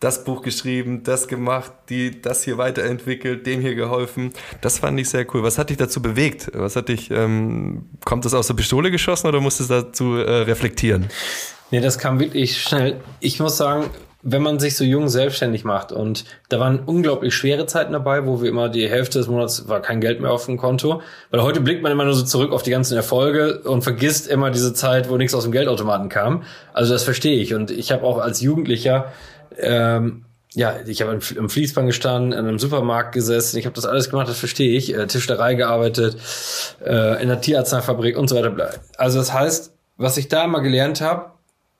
[0.00, 4.32] das Buch geschrieben, das gemacht, die, das hier weiterentwickelt, dem hier geholfen.
[4.62, 5.42] Das fand ich sehr cool.
[5.42, 6.50] Was hat dich dazu bewegt?
[6.54, 10.42] Was hat dich, ähm, kommt das aus der Pistole geschossen oder musstest du dazu äh,
[10.42, 11.08] reflektieren?
[11.70, 13.00] Nee, das kam wirklich schnell.
[13.20, 13.90] Ich muss sagen,
[14.22, 18.40] wenn man sich so jung selbstständig macht und da waren unglaublich schwere Zeiten dabei, wo
[18.40, 21.60] wir immer die Hälfte des Monats war kein Geld mehr auf dem Konto, weil heute
[21.60, 25.10] blickt man immer nur so zurück auf die ganzen Erfolge und vergisst immer diese Zeit,
[25.10, 26.44] wo nichts aus dem Geldautomaten kam.
[26.72, 29.12] Also das verstehe ich und ich habe auch als Jugendlicher
[29.58, 30.25] ähm,
[30.56, 34.26] ja, ich habe im Fließband gestanden, in einem Supermarkt gesessen, ich habe das alles gemacht,
[34.26, 36.16] das verstehe ich, äh, Tischlerei gearbeitet,
[36.82, 38.80] äh, in der Tierarzneifabrik und so weiter.
[38.96, 41.32] Also das heißt, was ich da mal gelernt habe,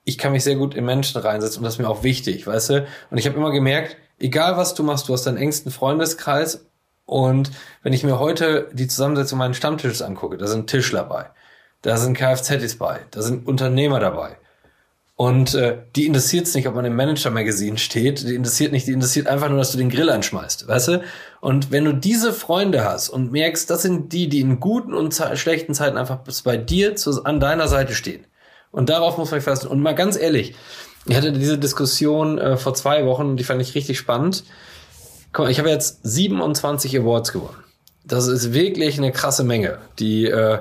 [0.04, 2.68] ich kann mich sehr gut in Menschen reinsetzen und das ist mir auch wichtig, weißt
[2.68, 2.86] du?
[3.10, 6.66] Und ich habe immer gemerkt, egal was du machst, du hast deinen engsten Freundeskreis
[7.06, 7.50] und
[7.82, 11.30] wenn ich mir heute die Zusammensetzung meines Stammtisches angucke, da sind Tischler bei,
[11.80, 14.36] da sind Kfz bei, da sind Unternehmer dabei.
[15.16, 18.22] Und äh, die interessiert es nicht, ob man im Manager-Magazin steht.
[18.28, 21.02] Die interessiert nicht, die interessiert einfach nur, dass du den Grill anschmeißt, weißt du?
[21.40, 25.14] Und wenn du diese Freunde hast und merkst, das sind die, die in guten und
[25.34, 28.26] schlechten Zeiten einfach bei dir zu, an deiner Seite stehen,
[28.76, 29.68] und darauf muss man fassen.
[29.68, 30.54] Und mal ganz ehrlich,
[31.06, 34.44] ich hatte diese Diskussion äh, vor zwei Wochen, die fand ich richtig spannend.
[35.32, 37.56] Guck mal, ich habe jetzt 27 Awards gewonnen.
[38.04, 39.78] Das ist wirklich eine krasse Menge.
[39.98, 40.58] Die äh,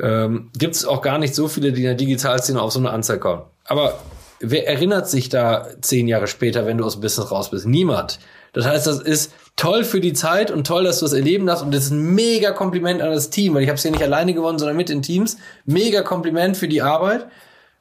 [0.00, 2.90] ähm, gibt es auch gar nicht so viele, die in der Digitalszene auf so eine
[2.90, 3.42] Anzahl kommen.
[3.64, 3.98] Aber
[4.40, 7.66] wer erinnert sich da zehn Jahre später, wenn du aus dem Business raus bist?
[7.66, 8.18] Niemand.
[8.52, 11.64] Das heißt, das ist toll für die Zeit und toll, dass du es erleben darfst.
[11.64, 14.02] Und das ist ein mega Kompliment an das Team, weil ich habe es ja nicht
[14.02, 15.36] alleine gewonnen, sondern mit den Teams.
[15.64, 17.26] Mega Kompliment für die Arbeit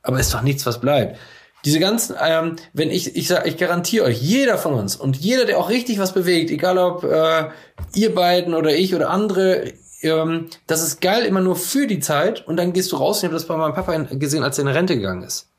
[0.03, 1.17] aber ist doch nichts, was bleibt.
[1.65, 5.45] Diese ganzen, ähm, wenn ich, ich sag, ich garantiere euch, jeder von uns und jeder,
[5.45, 7.49] der auch richtig was bewegt, egal ob äh,
[7.95, 9.71] ihr beiden oder ich oder andere,
[10.03, 13.19] ähm, das ist geil immer nur für die Zeit und dann gehst du raus.
[13.19, 15.49] Ich habe das bei meinem Papa gesehen, als er in Rente gegangen ist.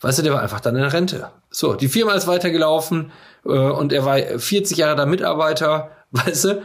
[0.00, 1.30] Weißt du, der war einfach dann in Rente.
[1.50, 3.12] So, die Firma ist weitergelaufen
[3.44, 6.62] äh, und er war 40 Jahre da Mitarbeiter, weißt du,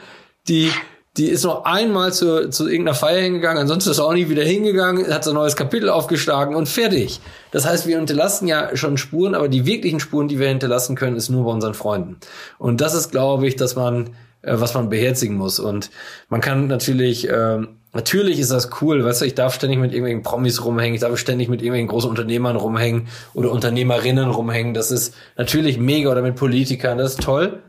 [0.47, 0.71] die
[1.17, 4.43] die ist noch einmal zu, zu irgendeiner Feier hingegangen, ansonsten ist er auch nie wieder
[4.43, 7.19] hingegangen, hat so ein neues Kapitel aufgeschlagen und fertig.
[7.51, 11.17] Das heißt, wir hinterlassen ja schon Spuren, aber die wirklichen Spuren, die wir hinterlassen können,
[11.17, 12.17] ist nur bei unseren Freunden.
[12.59, 15.59] Und das ist, glaube ich, dass man, äh, was man beherzigen muss.
[15.59, 15.89] Und
[16.29, 17.59] man kann natürlich, äh,
[17.93, 21.17] natürlich ist das cool, weißt du, ich darf ständig mit irgendwelchen Promis rumhängen, ich darf
[21.17, 24.73] ständig mit irgendwelchen großen Unternehmern rumhängen oder Unternehmerinnen rumhängen.
[24.73, 27.61] Das ist natürlich mega oder mit Politikern, das ist toll.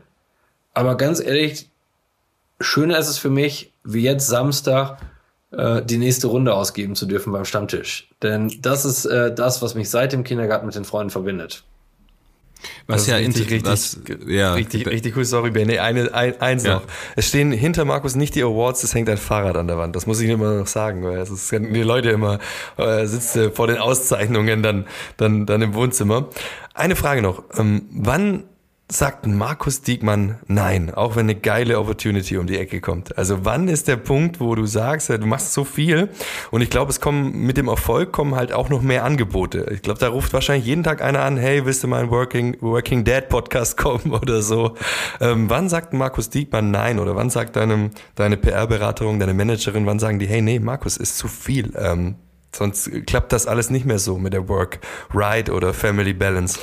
[0.73, 1.69] Aber ganz ehrlich,
[2.59, 4.97] schöner ist es für mich, wie jetzt Samstag
[5.51, 8.09] äh, die nächste Runde ausgeben zu dürfen beim Stammtisch.
[8.23, 11.63] Denn das ist äh, das, was mich seit dem Kindergarten mit den Freunden verbindet.
[12.87, 15.25] Was ja richtig, richtig, was, ja, richtig, richtig cool.
[15.25, 15.67] Sorry, Ben.
[15.67, 16.75] Nee, eine, ein, eins ja.
[16.75, 16.83] noch.
[17.15, 19.95] Es stehen hinter Markus nicht die Awards, es hängt ein Fahrrad an der Wand.
[19.95, 22.39] Das muss ich immer noch sagen, weil es ist, die Leute immer
[22.77, 24.85] äh, sitzt äh, vor den Auszeichnungen dann,
[25.17, 26.29] dann, dann im Wohnzimmer.
[26.73, 27.43] Eine Frage noch.
[27.57, 28.43] Ähm, wann
[28.93, 33.17] sagt Markus Diekmann nein, auch wenn eine geile Opportunity um die Ecke kommt?
[33.17, 36.09] Also wann ist der Punkt, wo du sagst, du machst so viel
[36.51, 39.65] und ich glaube, es kommen mit dem Erfolg kommen halt auch noch mehr Angebote.
[39.71, 42.57] Ich glaube, da ruft wahrscheinlich jeden Tag einer an, hey, willst du mal einen Working,
[42.61, 44.75] Working Dad Podcast kommen oder so?
[45.19, 49.97] Ähm, wann sagt Markus Diekmann nein oder wann sagt deinem, deine PR-Beraterin, deine Managerin, wann
[49.97, 51.73] sagen die, hey, nee, Markus, ist zu viel.
[51.77, 52.15] Ähm,
[52.55, 54.79] sonst klappt das alles nicht mehr so mit der Work,
[55.13, 56.59] Ride oder Family Balance.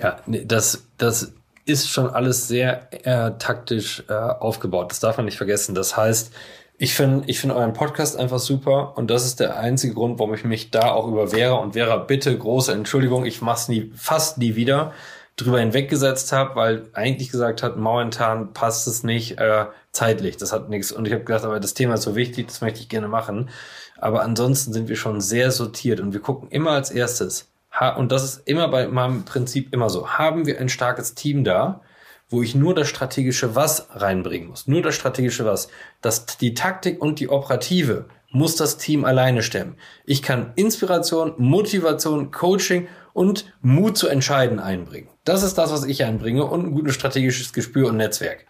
[0.00, 1.32] Ja, das, das
[1.64, 4.90] ist schon alles sehr äh, taktisch äh, aufgebaut.
[4.90, 5.74] Das darf man nicht vergessen.
[5.74, 6.32] Das heißt,
[6.78, 10.34] ich finde ich finde euren Podcast einfach super und das ist der einzige Grund, warum
[10.34, 14.38] ich mich da auch über Vera und Vera bitte große Entschuldigung, ich mach's nie fast
[14.38, 14.92] nie wieder,
[15.36, 20.36] drüber hinweggesetzt habe, weil eigentlich gesagt hat, momentan passt es nicht äh, zeitlich.
[20.36, 20.92] Das hat nichts.
[20.92, 23.50] Und ich habe gedacht, aber das Thema ist so wichtig, das möchte ich gerne machen.
[23.98, 27.51] Aber ansonsten sind wir schon sehr sortiert und wir gucken immer als erstes.
[27.96, 30.10] Und das ist immer bei meinem Prinzip immer so.
[30.10, 31.80] Haben wir ein starkes Team da,
[32.28, 34.66] wo ich nur das strategische Was reinbringen muss.
[34.66, 35.68] Nur das strategische Was.
[36.00, 39.76] Das, die Taktik und die Operative muss das Team alleine stemmen.
[40.04, 45.08] Ich kann Inspiration, Motivation, Coaching und Mut zu entscheiden einbringen.
[45.24, 48.46] Das ist das, was ich einbringe und ein gutes strategisches Gespür und Netzwerk.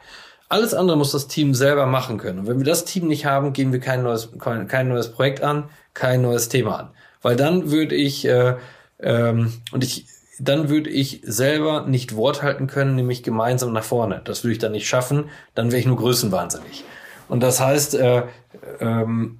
[0.49, 2.41] Alles andere muss das Team selber machen können.
[2.41, 5.71] Und wenn wir das Team nicht haben, gehen wir kein neues, kein neues Projekt an,
[5.95, 6.91] kein neues Thema an.
[7.23, 8.57] Weil dann würde ich, äh,
[9.03, 10.07] ähm, und ich,
[10.39, 14.23] dann würde ich selber nicht Wort halten können, nämlich gemeinsam nach vorne.
[14.25, 16.85] Das würde ich dann nicht schaffen, dann wäre ich nur größenwahnsinnig.
[17.29, 18.25] Und das heißt, äh,
[18.81, 19.39] ähm,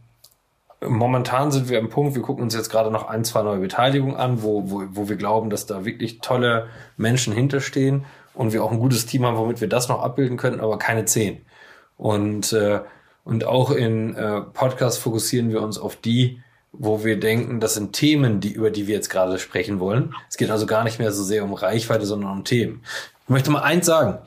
[0.81, 4.17] momentan sind wir am Punkt, wir gucken uns jetzt gerade noch ein, zwei neue Beteiligungen
[4.17, 8.73] an, wo, wo, wo wir glauben, dass da wirklich tolle Menschen hinterstehen und wir auch
[8.73, 11.43] ein gutes Team haben, womit wir das noch abbilden könnten, aber keine zehn.
[11.97, 12.81] Und, äh,
[13.25, 16.41] und auch in äh, Podcasts fokussieren wir uns auf die,
[16.73, 20.15] wo wir denken, das sind Themen, die, über die wir jetzt gerade sprechen wollen.
[20.29, 22.83] Es geht also gar nicht mehr so sehr um Reichweite, sondern um Themen.
[23.25, 24.19] Ich möchte mal eins sagen.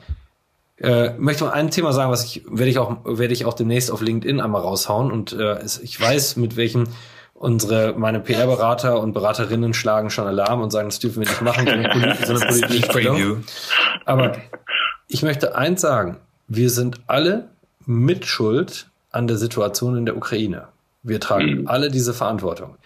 [0.78, 3.90] Äh, möchte mal ein Thema sagen, was ich werde ich auch werde ich auch demnächst
[3.90, 6.84] auf LinkedIn einmal raushauen und äh, ich weiß mit welchem
[7.32, 11.66] unsere meine PR-Berater und Beraterinnen schlagen schon Alarm und sagen, das dürfen wir nicht machen,
[11.66, 13.44] so eine, politische Stellung.
[14.04, 14.36] Aber
[15.08, 17.48] ich möchte eins sagen: Wir sind alle
[17.86, 20.68] mitschuld an der Situation in der Ukraine.
[21.06, 21.68] Wir tragen mhm.
[21.68, 22.76] alle diese Verantwortung.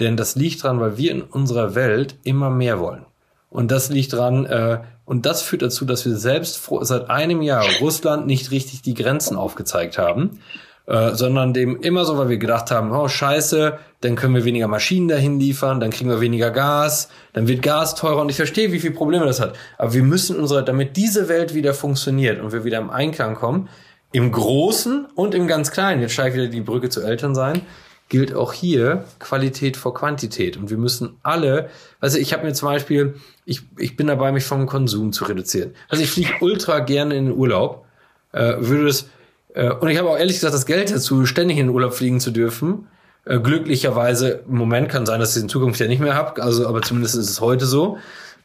[0.00, 3.06] Denn das liegt dran, weil wir in unserer Welt immer mehr wollen.
[3.48, 7.42] Und das liegt dran, äh, und das führt dazu, dass wir selbst vor, seit einem
[7.42, 10.40] Jahr Russland nicht richtig die Grenzen aufgezeigt haben,
[10.86, 14.66] äh, sondern dem immer so, weil wir gedacht haben, oh scheiße, dann können wir weniger
[14.66, 18.72] Maschinen dahin liefern, dann kriegen wir weniger Gas, dann wird Gas teurer und ich verstehe,
[18.72, 19.54] wie viele Probleme das hat.
[19.78, 23.68] Aber wir müssen unsere, damit diese Welt wieder funktioniert und wir wieder im Einklang kommen,
[24.14, 27.62] im Großen und im ganz Kleinen, jetzt steigt wieder die Brücke zu Eltern sein,
[28.08, 30.56] gilt auch hier Qualität vor Quantität.
[30.56, 34.44] Und wir müssen alle, also ich habe mir zum Beispiel, ich, ich bin dabei, mich
[34.44, 35.74] vom Konsum zu reduzieren.
[35.88, 37.86] Also ich fliege ultra gerne in den Urlaub,
[38.30, 39.08] äh, würde es,
[39.52, 42.20] äh, und ich habe auch ehrlich gesagt das Geld dazu, ständig in den Urlaub fliegen
[42.20, 42.86] zu dürfen.
[43.24, 46.40] Äh, glücklicherweise, im Moment kann sein, dass ich es in Zukunft ja nicht mehr habe,
[46.40, 47.98] also aber zumindest ist es heute so.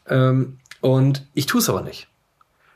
[0.08, 2.08] Ähm, und ich tue es aber nicht.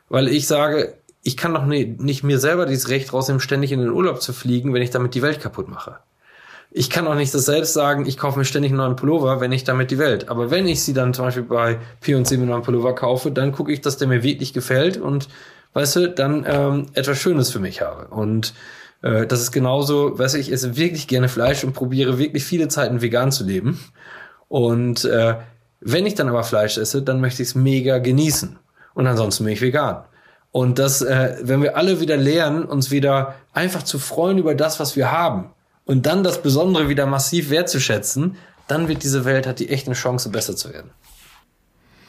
[0.08, 3.80] Weil ich sage, ich kann doch nicht, nicht mir selber dieses Recht rausnehmen, ständig in
[3.80, 5.98] den Urlaub zu fliegen, wenn ich damit die Welt kaputt mache.
[6.70, 9.52] Ich kann auch nicht das selbst sagen, ich kaufe mir ständig einen neuen Pullover, wenn
[9.52, 10.28] ich damit die Welt.
[10.28, 13.52] Aber wenn ich sie dann zum Beispiel bei P&C mit einem neuen Pullover kaufe, dann
[13.52, 15.28] gucke ich, dass der mir wirklich gefällt und,
[15.72, 18.08] weißt du, dann ähm, etwas Schönes für mich habe.
[18.08, 18.52] Und
[19.00, 22.68] äh, das ist genauso, weißt du, ich esse wirklich gerne Fleisch und probiere wirklich viele
[22.68, 23.80] Zeiten vegan zu leben.
[24.48, 25.36] Und äh,
[25.80, 28.58] wenn ich dann aber Fleisch esse, dann möchte ich es mega genießen.
[28.92, 30.04] Und ansonsten bin ich vegan.
[30.54, 34.78] Und das, äh, wenn wir alle wieder lernen, uns wieder einfach zu freuen über das,
[34.78, 35.50] was wir haben
[35.84, 38.36] und dann das Besondere wieder massiv wertzuschätzen,
[38.68, 40.92] dann wird diese Welt, hat die echt eine Chance, besser zu werden.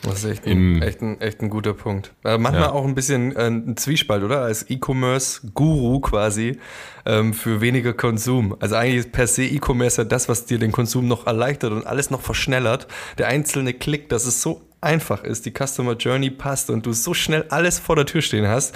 [0.04, 2.14] Das ist echt ein, echt ein, echt ein guter Punkt.
[2.24, 2.72] Äh, manchmal ja.
[2.72, 4.42] auch ein bisschen äh, ein Zwiespalt, oder?
[4.42, 6.60] Als E-Commerce-Guru quasi
[7.08, 8.56] ähm, für weniger Konsum.
[8.60, 11.88] Also eigentlich ist per se E-Commerce ja das, was dir den Konsum noch erleichtert und
[11.88, 12.86] alles noch verschnellert.
[13.18, 17.14] Der einzelne Klick, dass es so einfach ist, die Customer Journey passt und du so
[17.14, 18.74] schnell alles vor der Tür stehen hast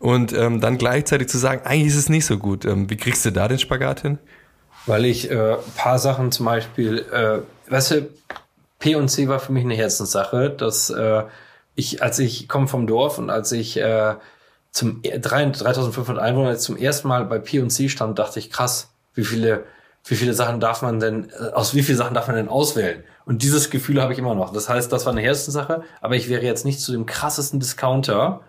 [0.00, 2.64] und ähm, dann gleichzeitig zu sagen, eigentlich ist es nicht so gut.
[2.64, 4.18] Ähm, wie kriegst du da den Spagat hin?
[4.86, 8.08] Weil ich äh, paar Sachen zum Beispiel, äh, weißt du,
[8.78, 11.22] P und C war für mich eine Herzenssache, dass äh,
[11.74, 14.14] ich, als ich komme vom Dorf und als ich äh,
[14.72, 19.24] zum 3500 Einwohner zum ersten Mal bei P und C stand, dachte ich, krass, wie
[19.24, 19.64] viele,
[20.04, 23.04] wie viele Sachen darf man denn, äh, aus wie vielen Sachen darf man denn auswählen?
[23.26, 24.52] Und dieses Gefühl habe ich immer noch.
[24.52, 28.42] Das heißt, das war eine Herzenssache, aber ich wäre jetzt nicht zu dem krassesten Discounter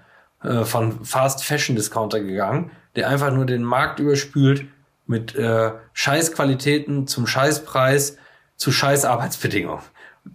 [0.43, 4.65] äh, von Fast Fashion Discounter gegangen, der einfach nur den Markt überspült
[5.07, 8.17] mit äh, Scheißqualitäten zum Scheißpreis
[8.57, 9.83] zu Scheißarbeitsbedingungen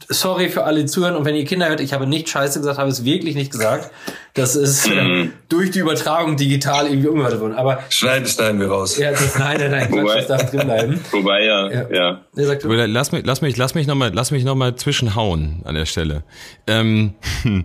[0.08, 2.90] sorry für alle Zuhören und wenn ihr Kinder hört, ich habe nicht Scheiße gesagt, habe
[2.90, 3.90] es wirklich nicht gesagt.
[4.34, 7.54] Das ist äh, durch die Übertragung digital irgendwie umgehört worden.
[7.54, 8.96] Aber schneiden, schneiden wir raus.
[8.96, 11.00] Ja, das, nein, nein, nein, wobei, das darf drin bleiben.
[11.10, 11.90] Wobei ja, ja.
[11.90, 12.20] ja.
[12.34, 15.74] ja lass mich, lass mich, lass mich noch mal, lass mich noch mal zwischenhauen an
[15.74, 16.22] der Stelle.
[16.68, 17.14] Ähm,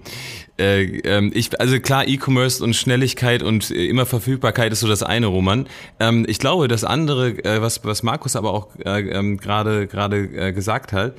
[0.57, 5.03] äh, ähm, ich, also klar, E-Commerce und Schnelligkeit und äh, immer Verfügbarkeit ist so das
[5.03, 5.67] eine, Roman.
[5.99, 10.17] Ähm, ich glaube, das andere, äh, was, was Markus aber auch äh, ähm, gerade gerade
[10.17, 11.13] äh, gesagt hat,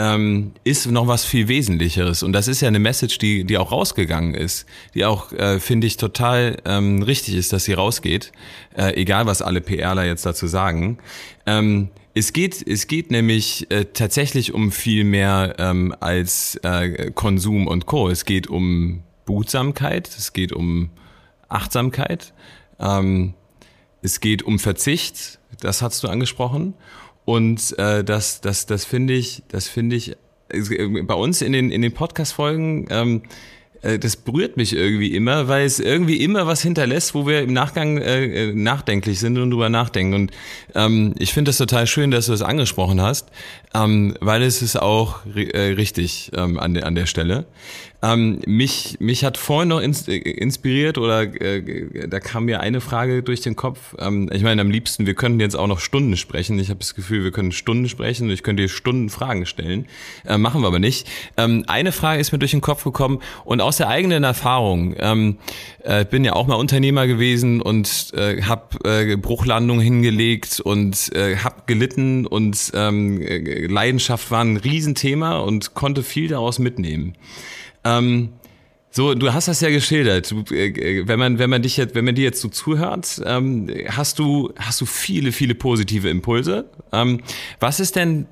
[0.00, 2.22] ähm, ist noch was viel Wesentlicheres.
[2.22, 5.86] Und das ist ja eine Message, die, die auch rausgegangen ist, die auch, äh, finde
[5.86, 8.32] ich, total ähm, richtig ist, dass sie rausgeht,
[8.74, 10.96] äh, egal was alle PRler jetzt dazu sagen.
[11.44, 17.66] Ähm, es geht, es geht nämlich äh, tatsächlich um viel mehr ähm, als äh, Konsum
[17.66, 18.08] und Co.
[18.08, 20.88] Es geht um Behutsamkeit, es geht um
[21.50, 22.32] Achtsamkeit,
[22.78, 23.34] ähm,
[24.00, 26.72] es geht um Verzicht, das hast du angesprochen.
[27.30, 30.16] Und äh, das, das, das finde ich, das finde ich
[30.48, 32.88] äh, bei uns in den in den Podcast-Folgen.
[32.90, 33.22] Ähm,
[33.82, 37.52] äh, das berührt mich irgendwie immer, weil es irgendwie immer was hinterlässt, wo wir im
[37.52, 40.14] Nachgang äh, äh nachdenklich sind und drüber nachdenken.
[40.14, 40.32] Und
[40.74, 43.28] ähm, ich finde das total schön, dass du das angesprochen hast,
[43.74, 47.46] ähm, weil es ist auch äh, richtig ähm, an, der, an der Stelle.
[48.02, 52.80] Ähm, mich, mich hat vorhin noch ins, äh, inspiriert oder äh, da kam mir eine
[52.80, 53.94] Frage durch den Kopf.
[53.98, 56.58] Ähm, ich meine, am liebsten, wir könnten jetzt auch noch Stunden sprechen.
[56.58, 59.86] Ich habe das Gefühl, wir können Stunden sprechen und ich könnte dir Stunden Fragen stellen.
[60.24, 61.08] Äh, machen wir aber nicht.
[61.36, 64.94] Ähm, eine Frage ist mir durch den Kopf gekommen und aus der eigenen Erfahrung.
[64.98, 65.36] Ähm,
[65.84, 71.36] äh, bin ja auch mal Unternehmer gewesen und äh, habe äh, Bruchlandungen hingelegt und äh,
[71.36, 77.14] habe gelitten und ähm, äh, Leidenschaft war ein Riesenthema und konnte viel daraus mitnehmen.
[77.84, 78.30] Ähm,
[78.92, 80.30] so, du hast das ja geschildert.
[80.30, 83.70] Du, äh, wenn man, wenn man dich jetzt, wenn man dir jetzt so zuhört, ähm,
[83.88, 86.68] hast du, hast du viele, viele positive Impulse.
[86.92, 87.20] Ähm,
[87.60, 88.26] was ist denn,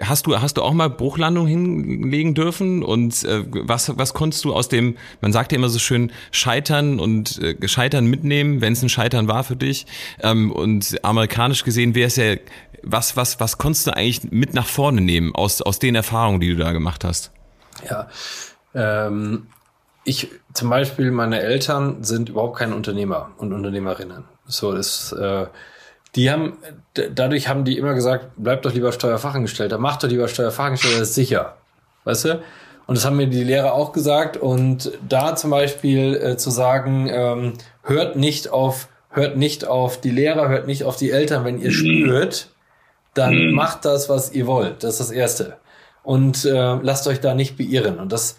[0.00, 2.82] hast du, hast du auch mal Bruchlandung hinlegen dürfen?
[2.82, 6.98] Und äh, was, was konntest du aus dem, man sagt ja immer so schön, Scheitern
[6.98, 9.86] und äh, Scheitern mitnehmen, wenn es ein Scheitern war für dich?
[10.20, 12.34] Ähm, und amerikanisch gesehen wäre es ja,
[12.82, 16.48] was, was, was konntest du eigentlich mit nach vorne nehmen aus, aus den Erfahrungen, die
[16.48, 17.30] du da gemacht hast?
[17.88, 18.08] Ja,
[18.74, 19.46] ähm,
[20.04, 24.24] ich zum Beispiel, meine Eltern sind überhaupt keine Unternehmer und Unternehmerinnen.
[24.46, 25.46] So ist, äh,
[26.14, 26.58] die haben,
[26.94, 31.14] dadurch haben die immer gesagt, bleib doch lieber Steuerfachangestellter, mach doch lieber Steuerfachangestellter, das ist
[31.14, 31.56] sicher.
[32.04, 32.42] Weißt du?
[32.86, 34.36] Und das haben mir die Lehrer auch gesagt.
[34.36, 40.10] Und da zum Beispiel äh, zu sagen, ähm, hört nicht auf, hört nicht auf die
[40.10, 42.50] Lehrer, hört nicht auf die Eltern, wenn ihr spürt,
[43.14, 43.54] dann mhm.
[43.54, 44.84] macht das, was ihr wollt.
[44.84, 45.56] Das ist das Erste.
[46.02, 47.98] Und äh, lasst euch da nicht beirren.
[47.98, 48.36] Und das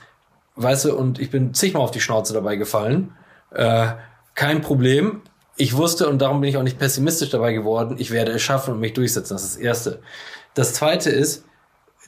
[0.56, 3.14] weißt du, und ich bin zigmal auf die Schnauze dabei gefallen.
[3.52, 3.88] Äh,
[4.34, 5.22] kein Problem.
[5.58, 8.74] Ich wusste, und darum bin ich auch nicht pessimistisch dabei geworden, ich werde es schaffen
[8.74, 9.34] und mich durchsetzen.
[9.34, 10.00] Das ist das Erste.
[10.54, 11.46] Das Zweite ist,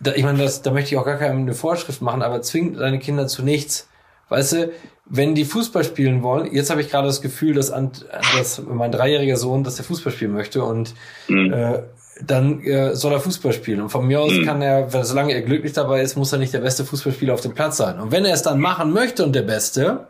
[0.02, 3.00] da, ich meine, das, da möchte ich auch gar keine Vorschrift machen, aber zwingt deine
[3.00, 3.88] Kinder zu nichts.
[4.30, 4.72] Weißt du,
[5.06, 7.92] wenn die Fußball spielen wollen, jetzt habe ich gerade das Gefühl, dass, an,
[8.38, 10.94] dass mein dreijähriger Sohn, dass er Fußball spielen möchte und
[11.30, 11.54] mhm.
[11.54, 11.84] äh,
[12.25, 13.82] dann äh, soll er Fußball spielen.
[13.82, 14.45] Und von mir aus mhm.
[14.45, 17.53] kann er, solange er glücklich dabei ist, muss er nicht der beste Fußballspieler auf dem
[17.53, 17.99] Platz sein.
[17.99, 20.08] Und wenn er es dann machen möchte und der Beste,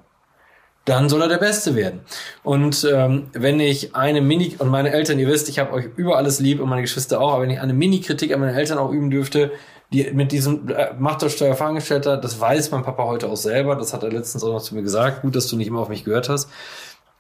[0.86, 2.00] dann soll er der Beste werden.
[2.44, 6.18] Und ähm, wenn ich eine Mini, und meine Eltern, ihr wisst, ich habe euch über
[6.18, 8.92] alles lieb und meine Geschwister auch, aber wenn ich eine Mini-Kritik an meine Eltern auch
[8.92, 9.52] üben dürfte,
[9.92, 13.94] die mit diesem äh, macht doch Steuerfachangestellter, das weiß mein Papa heute auch selber, das
[13.94, 16.06] hat er letztens auch noch zu mir gesagt, gut, dass du nicht immer auf mich
[16.06, 16.50] gehört hast.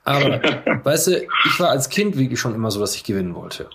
[0.05, 0.41] Aber,
[0.83, 3.69] weißt du, ich war als Kind wirklich schon immer so, dass ich gewinnen wollte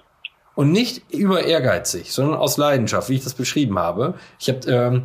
[0.54, 4.14] und nicht über ehrgeizig, sondern aus Leidenschaft, wie ich das beschrieben habe.
[4.38, 5.02] Ich habe, ähm,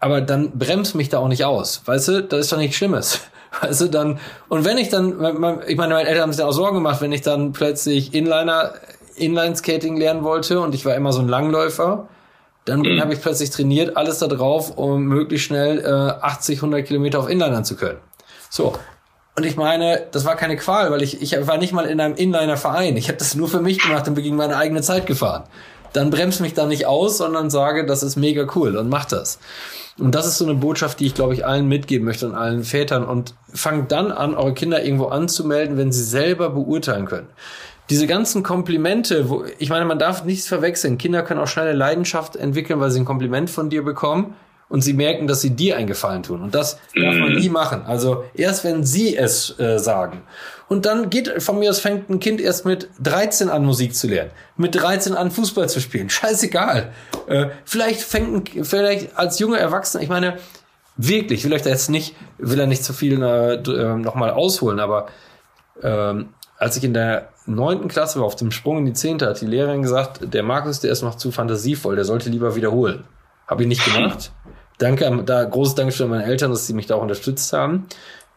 [0.00, 2.22] aber dann bremst mich da auch nicht aus, weißt du?
[2.22, 3.20] Das ist doch nichts Schlimmes,
[3.60, 3.88] weißt du?
[3.88, 5.12] Dann und wenn ich dann,
[5.66, 8.74] ich meine, meine Eltern haben sich auch Sorgen gemacht, wenn ich dann plötzlich Inliner,
[9.16, 12.08] Inline-Skating lernen wollte und ich war immer so ein Langläufer,
[12.64, 13.00] dann mhm.
[13.00, 17.28] habe ich plötzlich trainiert, alles da drauf, um möglichst schnell äh, 80, 100 Kilometer auf
[17.28, 17.98] Inlinern zu können.
[18.48, 18.74] So,
[19.34, 22.14] und ich meine, das war keine Qual, weil ich, ich war nicht mal in einem
[22.14, 22.96] Inliner-Verein.
[22.98, 25.44] Ich habe das nur für mich gemacht und bin gegen meine eigene Zeit gefahren.
[25.94, 29.38] Dann bremst mich da nicht aus, sondern sage, das ist mega cool und mach das.
[29.98, 32.64] Und das ist so eine Botschaft, die ich, glaube ich, allen mitgeben möchte und allen
[32.64, 33.04] Vätern.
[33.04, 37.28] Und fangt dann an, eure Kinder irgendwo anzumelden, wenn sie selber beurteilen können.
[37.90, 40.98] Diese ganzen Komplimente, wo, ich meine, man darf nichts verwechseln.
[40.98, 44.34] Kinder können auch schnell Leidenschaft entwickeln, weil sie ein Kompliment von dir bekommen
[44.72, 46.40] und sie merken, dass sie dir einen Gefallen tun.
[46.40, 47.38] Und das darf man mhm.
[47.38, 47.82] nie machen.
[47.84, 50.22] Also erst wenn sie es äh, sagen.
[50.66, 54.06] Und dann geht von mir aus fängt ein Kind erst mit 13 an Musik zu
[54.06, 56.08] lernen, mit 13 an Fußball zu spielen.
[56.10, 56.90] Scheißegal.
[57.26, 60.38] Äh, vielleicht fängt ein, vielleicht als junger Erwachsener, ich meine,
[60.96, 64.30] wirklich, ich will euch da jetzt nicht, will er nicht zu viel äh, äh nochmal
[64.30, 65.08] ausholen, aber
[65.82, 69.42] ähm, als ich in der neunten Klasse war, auf dem Sprung in die zehnte, hat
[69.42, 73.04] die Lehrerin gesagt, der Markus, der ist noch zu fantasievoll, der sollte lieber wiederholen.
[73.46, 74.32] Habe ich nicht gemacht.
[74.78, 77.86] Danke, da großes Dankeschön an meine Eltern, dass sie mich da auch unterstützt haben.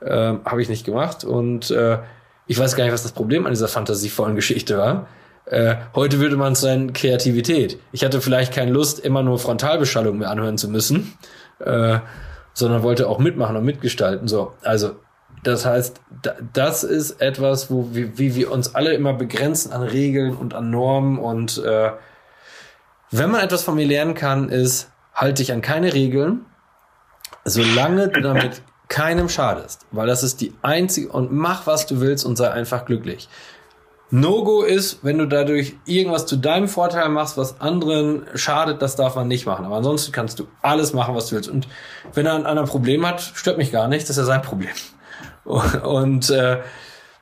[0.02, 1.24] Ähm, Habe ich nicht gemacht.
[1.24, 2.00] Und äh,
[2.48, 5.08] ich weiß gar nicht, was das Problem an dieser fantasievollen Geschichte war.
[5.46, 7.80] Äh, heute würde man es sein Kreativität.
[7.92, 11.14] Ich hatte vielleicht keine Lust, immer nur Frontalbeschallung mir anhören zu müssen,
[11.60, 12.00] äh,
[12.54, 14.28] sondern wollte auch mitmachen und mitgestalten.
[14.28, 14.96] So, also
[15.44, 16.02] das heißt,
[16.54, 20.72] das ist etwas, wo wir, wie wir uns alle immer begrenzen an Regeln und an
[20.72, 21.20] Normen.
[21.20, 21.92] Und äh,
[23.12, 26.46] wenn man etwas von mir lernen kann, ist halt dich an keine Regeln,
[27.44, 32.26] solange du damit keinem schadest, weil das ist die einzige und mach was du willst
[32.26, 33.28] und sei einfach glücklich.
[34.12, 39.16] No-Go ist, wenn du dadurch irgendwas zu deinem Vorteil machst, was anderen schadet, das darf
[39.16, 39.66] man nicht machen.
[39.66, 41.50] Aber ansonsten kannst du alles machen, was du willst.
[41.50, 41.68] Und
[42.14, 44.70] wenn er ein Problem hat, stört mich gar nicht, das ist ja sein Problem.
[45.84, 46.62] Und äh,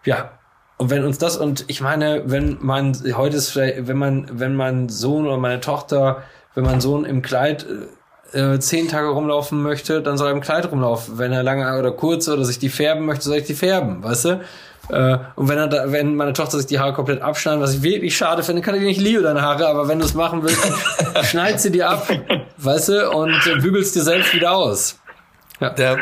[0.05, 0.31] ja,
[0.77, 4.55] und wenn uns das und ich meine, wenn man heute ist vielleicht, wenn man, wenn
[4.55, 6.23] mein Sohn oder meine Tochter,
[6.55, 7.65] wenn mein Sohn im Kleid
[8.33, 11.17] äh, zehn Tage rumlaufen möchte, dann soll er im Kleid rumlaufen.
[11.17, 14.25] Wenn er lange oder kurz oder sich die färben möchte, soll ich die färben, weißt
[14.25, 14.41] du?
[14.89, 17.83] Äh, und wenn er da, wenn meine Tochter sich die Haare komplett abschneiden, was ich
[17.83, 20.67] wirklich schade finde, kann ich nicht liebe deine Haare, aber wenn du es machen willst,
[21.29, 22.07] schneid sie dir ab,
[22.57, 24.99] weißt du, und bügelst dir selbst wieder aus.
[25.59, 25.69] Ja.
[25.69, 25.97] Der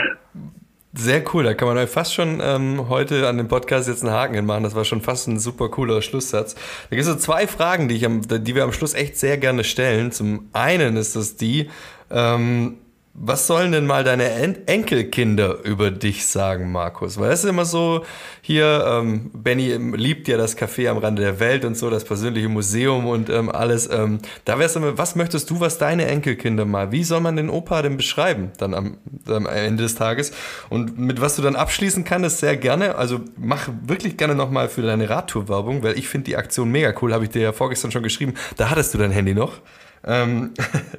[0.94, 4.36] sehr cool, da kann man fast schon ähm, heute an dem Podcast jetzt einen Haken
[4.36, 4.64] hinmachen.
[4.64, 6.56] Das war schon fast ein super cooler Schlusssatz.
[6.56, 9.38] Da gibt es so zwei Fragen, die, ich am, die wir am Schluss echt sehr
[9.38, 10.12] gerne stellen.
[10.12, 11.70] Zum einen ist das die,
[12.10, 12.78] ähm,
[13.14, 17.20] was sollen denn mal deine en Enkelkinder über dich sagen, Markus?
[17.20, 18.06] Weil es ist immer so,
[18.42, 22.48] hier, ähm, Benny liebt ja das Café am Rande der Welt und so, das persönliche
[22.48, 23.90] Museum und ähm, alles.
[23.92, 27.50] Ähm, da wär's immer, was möchtest du, was deine Enkelkinder mal, wie soll man den
[27.50, 28.98] Opa denn beschreiben, dann am,
[29.28, 30.32] am Ende des Tages?
[30.70, 32.96] Und mit was du dann abschließen kannst, sehr gerne.
[32.96, 37.14] Also mach wirklich gerne nochmal für deine Radtour-Werbung, weil ich finde die Aktion mega cool,
[37.14, 38.36] habe ich dir ja vorgestern schon geschrieben.
[38.56, 39.60] Da hattest du dein Handy noch.
[40.04, 40.54] Ähm,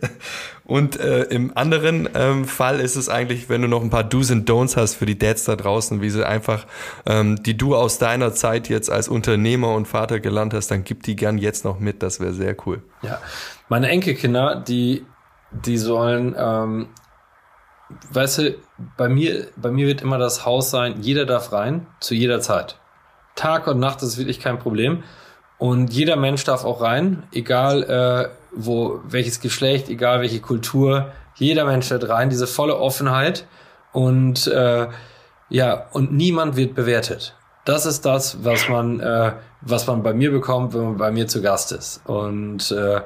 [0.64, 4.30] und äh, im anderen ähm, Fall ist es eigentlich, wenn du noch ein paar Do's
[4.30, 6.66] and Don'ts hast für die Dads da draußen, wie sie einfach,
[7.06, 11.02] ähm, die du aus deiner Zeit jetzt als Unternehmer und Vater gelernt hast, dann gib
[11.02, 12.82] die gern jetzt noch mit, das wäre sehr cool.
[13.02, 13.20] Ja,
[13.68, 15.04] meine Enkelkinder, die,
[15.50, 16.88] die sollen, ähm,
[18.12, 18.54] weißt du,
[18.96, 22.78] bei mir, bei mir wird immer das Haus sein, jeder darf rein, zu jeder Zeit.
[23.34, 25.02] Tag und Nacht ist wirklich kein Problem.
[25.58, 31.64] Und jeder Mensch darf auch rein, egal äh, wo welches Geschlecht, egal welche Kultur, jeder
[31.64, 33.46] Mensch hat rein, diese volle Offenheit
[33.92, 34.88] und äh,
[35.48, 37.36] ja, und niemand wird bewertet.
[37.64, 41.28] Das ist das, was man, äh, was man bei mir bekommt, wenn man bei mir
[41.28, 42.00] zu Gast ist.
[42.06, 43.02] Und äh,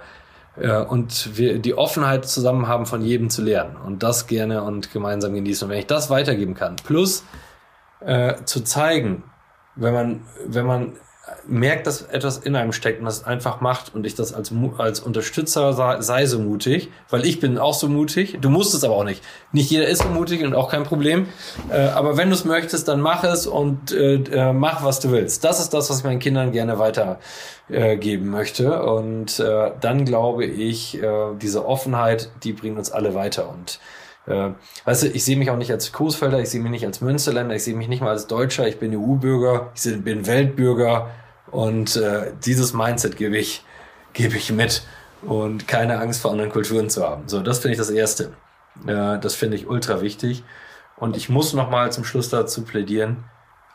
[0.59, 4.93] ja, und wir die Offenheit zusammen haben, von jedem zu lernen und das gerne und
[4.93, 5.67] gemeinsam genießen.
[5.67, 7.25] Und wenn ich das weitergeben kann, plus
[8.01, 9.25] äh, zu zeigen,
[9.75, 10.93] wenn man, wenn man
[11.47, 15.01] merkt, dass etwas in einem steckt und das einfach macht und ich das als, als
[15.01, 18.39] Unterstützer sei, sei so mutig, weil ich bin auch so mutig.
[18.41, 19.23] Du musst es aber auch nicht.
[19.53, 21.27] Nicht jeder ist so mutig und auch kein Problem.
[21.71, 25.11] Äh, aber wenn du es möchtest, dann mach es und äh, äh, mach, was du
[25.11, 25.45] willst.
[25.45, 28.83] Das ist das, was ich meinen Kindern gerne weitergeben äh, möchte.
[28.83, 33.49] Und äh, dann glaube ich, äh, diese Offenheit, die bringt uns alle weiter.
[33.49, 33.81] Und
[34.27, 34.51] äh,
[34.85, 37.55] weißt du, ich sehe mich auch nicht als Coesfelder, ich sehe mich nicht als Münsterländer,
[37.55, 41.11] ich sehe mich nicht mal als Deutscher, ich bin EU-Bürger, ich bin Weltbürger
[41.51, 43.65] und äh, dieses Mindset gebe ich,
[44.13, 44.83] gebe ich mit
[45.23, 47.29] und keine Angst vor anderen Kulturen zu haben.
[47.29, 48.33] So, das finde ich das Erste.
[48.87, 50.43] Äh, das finde ich ultra wichtig.
[50.97, 53.25] Und ich muss nochmal zum Schluss dazu plädieren,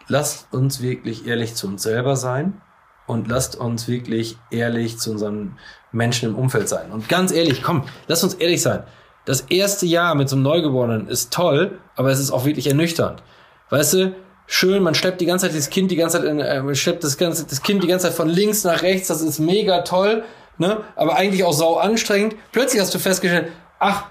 [0.08, 2.62] lasst uns wirklich ehrlich zu uns selber sein
[3.08, 5.58] und lasst uns wirklich ehrlich zu unseren
[5.92, 6.92] Menschen im Umfeld sein.
[6.92, 8.84] Und ganz ehrlich, komm, lasst uns ehrlich sein
[9.32, 13.24] das erste Jahr mit so einem Neugeborenen ist toll, aber es ist auch wirklich ernüchternd.
[13.70, 14.16] Weißt du,
[14.46, 17.18] schön, man schleppt die ganze Zeit das Kind die ganze Zeit, in, äh, schleppt das,
[17.18, 20.26] ganze, das Kind die ganze Zeit von links nach rechts, das ist mega toll,
[20.58, 20.80] ne?
[20.98, 22.36] aber eigentlich auch sau anstrengend.
[22.52, 24.04] Plötzlich hast du festgestellt, ach,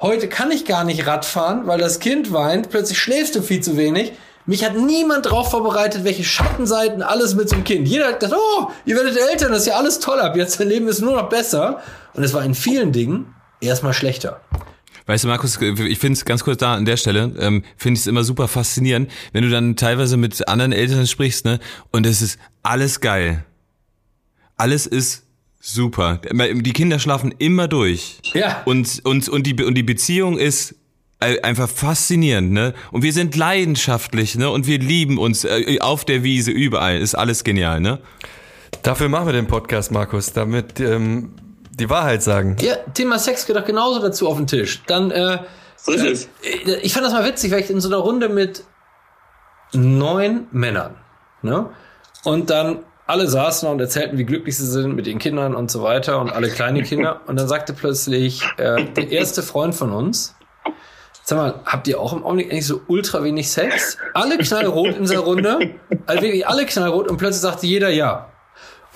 [0.00, 3.76] heute kann ich gar nicht Radfahren, weil das Kind weint, plötzlich schläfst du viel zu
[3.76, 4.14] wenig.
[4.46, 7.86] Mich hat niemand darauf vorbereitet, welche Schattenseiten alles mit so einem Kind.
[7.86, 10.68] Jeder hat gedacht, oh, ihr werdet Eltern, das ist ja alles toll ab, jetzt dein
[10.68, 11.80] Leben ist nur noch besser.
[12.14, 14.40] Und es war in vielen Dingen erstmal schlechter.
[15.06, 18.00] Weißt du, Markus, ich finde es ganz kurz da an der Stelle, ähm, finde ich
[18.00, 21.60] es immer super faszinierend, wenn du dann teilweise mit anderen Eltern sprichst, ne?
[21.92, 23.44] Und es ist alles geil.
[24.56, 25.24] Alles ist
[25.60, 26.20] super.
[26.32, 28.18] Die Kinder schlafen immer durch.
[28.34, 28.62] Ja.
[28.64, 30.74] Und, und, und, die, und die Beziehung ist
[31.20, 32.74] einfach faszinierend, ne?
[32.90, 34.50] Und wir sind leidenschaftlich, ne?
[34.50, 36.98] Und wir lieben uns äh, auf der Wiese, überall.
[36.98, 38.00] Ist alles genial, ne?
[38.82, 41.30] Dafür machen wir den Podcast, Markus, damit ähm,
[41.78, 42.56] die Wahrheit sagen.
[42.60, 44.82] Ja, Thema Sex gehört genauso dazu auf den Tisch.
[44.86, 45.38] Dann, äh,
[45.76, 46.24] so ist es.
[46.42, 48.64] Äh, ich fand das mal witzig, weil ich in so einer Runde mit
[49.72, 50.96] neun Männern,
[51.42, 51.70] ne?
[52.24, 55.82] Und dann alle saßen und erzählten, wie glücklich sie sind mit ihren Kindern und so
[55.82, 57.20] weiter und alle kleine Kinder.
[57.26, 60.34] Und dann sagte plötzlich äh, der erste Freund von uns,
[61.28, 63.98] Sag mal, habt ihr auch im Augenblick eigentlich so ultra wenig Sex?
[64.14, 65.74] Alle knallrot in dieser Runde,
[66.06, 68.28] also wirklich alle knallrot und plötzlich sagte jeder ja.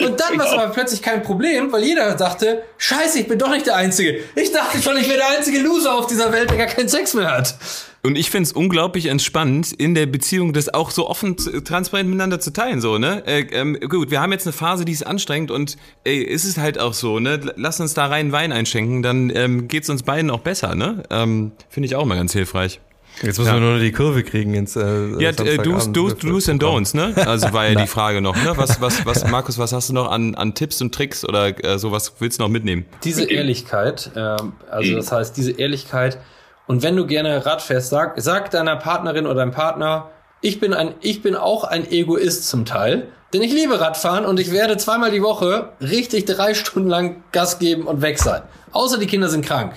[0.00, 3.50] Und dann war es aber plötzlich kein Problem, weil jeder dachte, scheiße, ich bin doch
[3.50, 4.20] nicht der Einzige.
[4.34, 7.14] Ich dachte schon, ich wäre der einzige Loser auf dieser Welt, der gar keinen Sex
[7.14, 7.54] mehr hat.
[8.02, 12.50] Und ich find's unglaublich entspannend, in der Beziehung das auch so offen, transparent miteinander zu
[12.50, 13.22] teilen, so, ne?
[13.26, 15.76] Äh, ähm, gut, wir haben jetzt eine Phase, die ist anstrengend und
[16.06, 17.40] äh, ist es halt auch so, ne?
[17.56, 21.02] Lass uns da rein Wein einschenken, dann ähm, geht's uns beiden auch besser, ne?
[21.10, 22.80] Ähm, Finde ich auch mal ganz hilfreich.
[23.22, 23.54] Jetzt müssen ja.
[23.54, 24.80] wir nur die Kurve kriegen ins äh,
[25.18, 27.12] Ja, äh, Do's, Do's, Do's and Don'ts, ne?
[27.26, 28.52] Also war ja die Frage noch, ne?
[28.56, 31.78] Was, was, was, Markus, was hast du noch an, an Tipps und Tricks oder äh,
[31.78, 32.86] sowas willst du noch mitnehmen?
[33.04, 34.36] Diese Ehrlichkeit, äh,
[34.70, 36.18] also das heißt, diese Ehrlichkeit,
[36.66, 40.72] und wenn du gerne Rad fährst, sag, sag deiner Partnerin oder deinem Partner, ich bin
[40.72, 44.76] ein, ich bin auch ein Egoist zum Teil, denn ich liebe Radfahren und ich werde
[44.76, 48.42] zweimal die Woche richtig drei Stunden lang Gas geben und weg sein.
[48.72, 49.74] Außer die Kinder sind krank.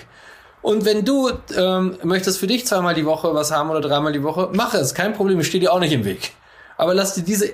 [0.63, 4.23] Und wenn du ähm, möchtest für dich zweimal die Woche was haben oder dreimal die
[4.23, 4.95] Woche, mach es.
[4.95, 6.31] Kein Problem, ich stehe dir auch nicht im Weg.
[6.77, 7.51] Aber lass dir diese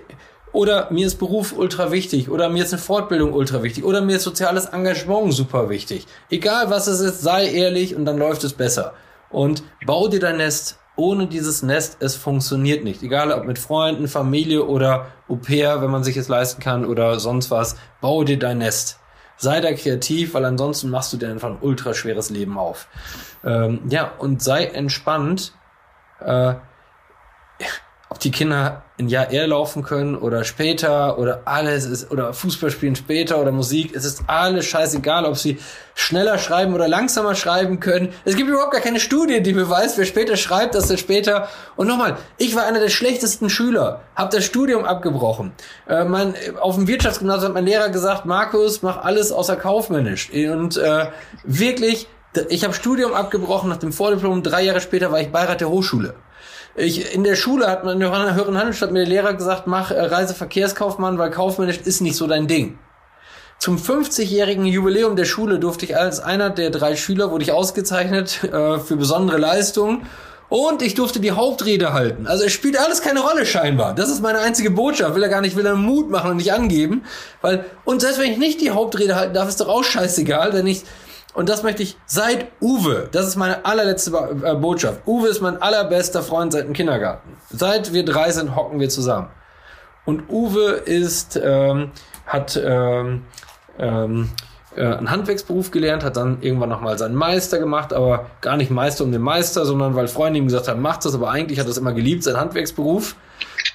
[0.52, 4.18] oder mir ist Beruf ultra wichtig oder mir ist eine Fortbildung ultra wichtig oder mir
[4.18, 6.08] ist soziales Engagement super wichtig.
[6.30, 8.94] Egal was es ist, sei ehrlich und dann läuft es besser
[9.30, 10.78] und bau dir dein Nest.
[10.96, 13.02] Ohne dieses Nest, es funktioniert nicht.
[13.04, 17.22] Egal ob mit Freunden, Familie oder Au pair, wenn man sich es leisten kann oder
[17.22, 17.78] sonst was.
[18.02, 19.00] Bau dir dein Nest.
[19.42, 22.88] Sei da kreativ, weil ansonsten machst du dir einfach ein ultra schweres Leben auf.
[23.46, 25.54] Ähm, ja, und sei entspannt.
[26.20, 26.56] Äh,
[28.10, 32.72] ob die Kinder ein Jahr eher laufen können oder später oder alles ist oder Fußball
[32.72, 35.60] spielen später oder Musik, es ist alles scheißegal, ob sie
[35.94, 38.12] schneller schreiben oder langsamer schreiben können.
[38.26, 41.50] Es gibt überhaupt gar keine Studie, die beweist, wer später schreibt, dass er später.
[41.76, 45.52] Und nochmal, ich war einer der schlechtesten Schüler, habe das Studium abgebrochen.
[45.88, 50.32] Äh, mein, auf dem Wirtschaftsgymnasium hat mein Lehrer gesagt, Markus, mach alles außer kaufmännisch.
[50.32, 51.08] Und äh,
[51.44, 52.08] wirklich,
[52.50, 54.42] ich habe Studium abgebrochen nach dem Vordiplom.
[54.42, 56.16] Drei Jahre später war ich Beirat der Hochschule.
[56.80, 59.92] Ich, in der Schule hat man in der höheren Handelsstadt mir der Lehrer gesagt, mach
[59.92, 62.80] äh, Reiseverkehrskaufmann, weil kaufmännisch ist nicht so dein Ding.
[63.60, 68.46] Zum 50-jährigen Jubiläum der Schule durfte ich als einer der drei Schüler, wurde ich ausgezeichnet
[68.46, 70.08] äh, für besondere Leistungen.
[70.48, 72.26] Und ich durfte die Hauptrede halten.
[72.26, 73.94] Also es spielt alles keine Rolle scheinbar.
[73.94, 75.14] Das ist meine einzige Botschaft.
[75.14, 77.04] Will er gar nicht, will er Mut machen und nicht angeben.
[77.42, 80.66] Weil, und selbst wenn ich nicht die Hauptrede halten darf, ist doch auch scheißegal, denn
[80.66, 80.84] ich,
[81.34, 84.12] und das möchte ich seit Uwe, das ist meine allerletzte
[84.44, 85.02] äh, Botschaft.
[85.06, 87.38] Uwe ist mein allerbester Freund seit dem Kindergarten.
[87.50, 89.28] Seit wir drei sind, hocken wir zusammen.
[90.06, 91.92] Und Uwe ist, ähm,
[92.26, 93.26] hat ähm,
[93.78, 94.30] ähm,
[94.76, 99.04] äh, einen Handwerksberuf gelernt, hat dann irgendwann nochmal seinen Meister gemacht, aber gar nicht Meister
[99.04, 101.72] um den Meister, sondern weil Freunde ihm gesagt haben, macht das, aber eigentlich hat er
[101.72, 103.16] es immer geliebt, sein Handwerksberuf.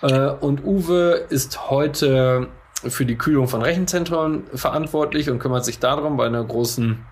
[0.03, 2.49] Äh, und Uwe ist heute
[2.83, 7.05] für die Kühlung von Rechenzentren verantwortlich und kümmert sich darum bei einer großen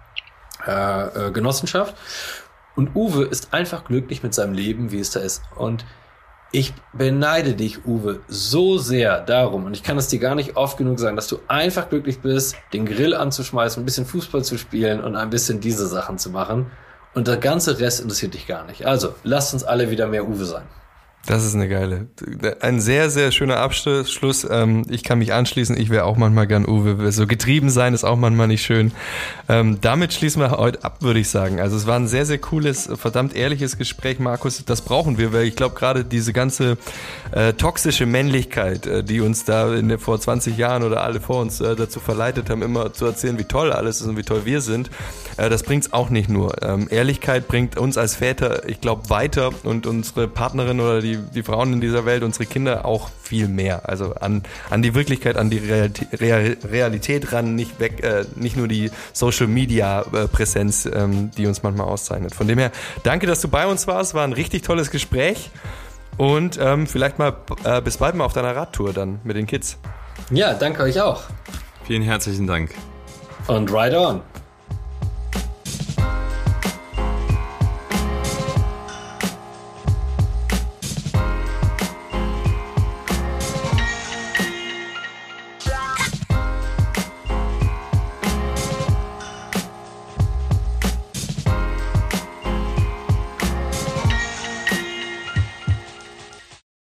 [0.66, 1.94] äh, äh, Genossenschaft.
[2.74, 5.42] Und Uwe ist einfach glücklich mit seinem Leben, wie es da ist.
[5.56, 5.84] Und
[6.52, 10.76] ich beneide dich, Uwe, so sehr darum, und ich kann es dir gar nicht oft
[10.76, 15.02] genug sagen, dass du einfach glücklich bist, den Grill anzuschmeißen, ein bisschen Fußball zu spielen
[15.02, 16.70] und ein bisschen diese Sachen zu machen.
[17.14, 18.86] Und der ganze Rest interessiert dich gar nicht.
[18.86, 20.64] Also, lasst uns alle wieder mehr Uwe sein.
[21.26, 22.08] Das ist eine geile.
[22.60, 24.46] Ein sehr, sehr schöner Abschluss.
[24.50, 25.76] Ähm, ich kann mich anschließen.
[25.78, 27.12] Ich wäre auch manchmal gern Uwe.
[27.12, 28.90] So getrieben sein ist auch manchmal nicht schön.
[29.48, 31.60] Ähm, damit schließen wir heute ab, würde ich sagen.
[31.60, 34.64] Also es war ein sehr, sehr cooles, verdammt ehrliches Gespräch, Markus.
[34.64, 36.76] Das brauchen wir, weil ich glaube gerade diese ganze
[37.30, 41.60] äh, toxische Männlichkeit, äh, die uns da in, vor 20 Jahren oder alle vor uns
[41.60, 44.60] äh, dazu verleitet haben, immer zu erzählen, wie toll alles ist und wie toll wir
[44.60, 44.90] sind,
[45.36, 46.60] äh, das bringt's auch nicht nur.
[46.62, 51.18] Ähm, Ehrlichkeit bringt uns als Väter, ich glaube, weiter und unsere Partnerin oder die die,
[51.34, 53.88] die Frauen in dieser Welt, unsere Kinder auch viel mehr.
[53.88, 58.68] Also an, an die Wirklichkeit, an die Realität, Realität ran, nicht weg, äh, nicht nur
[58.68, 62.34] die Social Media äh, Präsenz, ähm, die uns manchmal auszeichnet.
[62.34, 64.14] Von dem her, danke, dass du bei uns warst.
[64.14, 65.50] War ein richtig tolles Gespräch.
[66.18, 69.78] Und ähm, vielleicht mal äh, bis bald mal auf deiner Radtour dann mit den Kids.
[70.30, 71.22] Ja, danke euch auch.
[71.86, 72.70] Vielen herzlichen Dank.
[73.46, 74.20] Und ride on.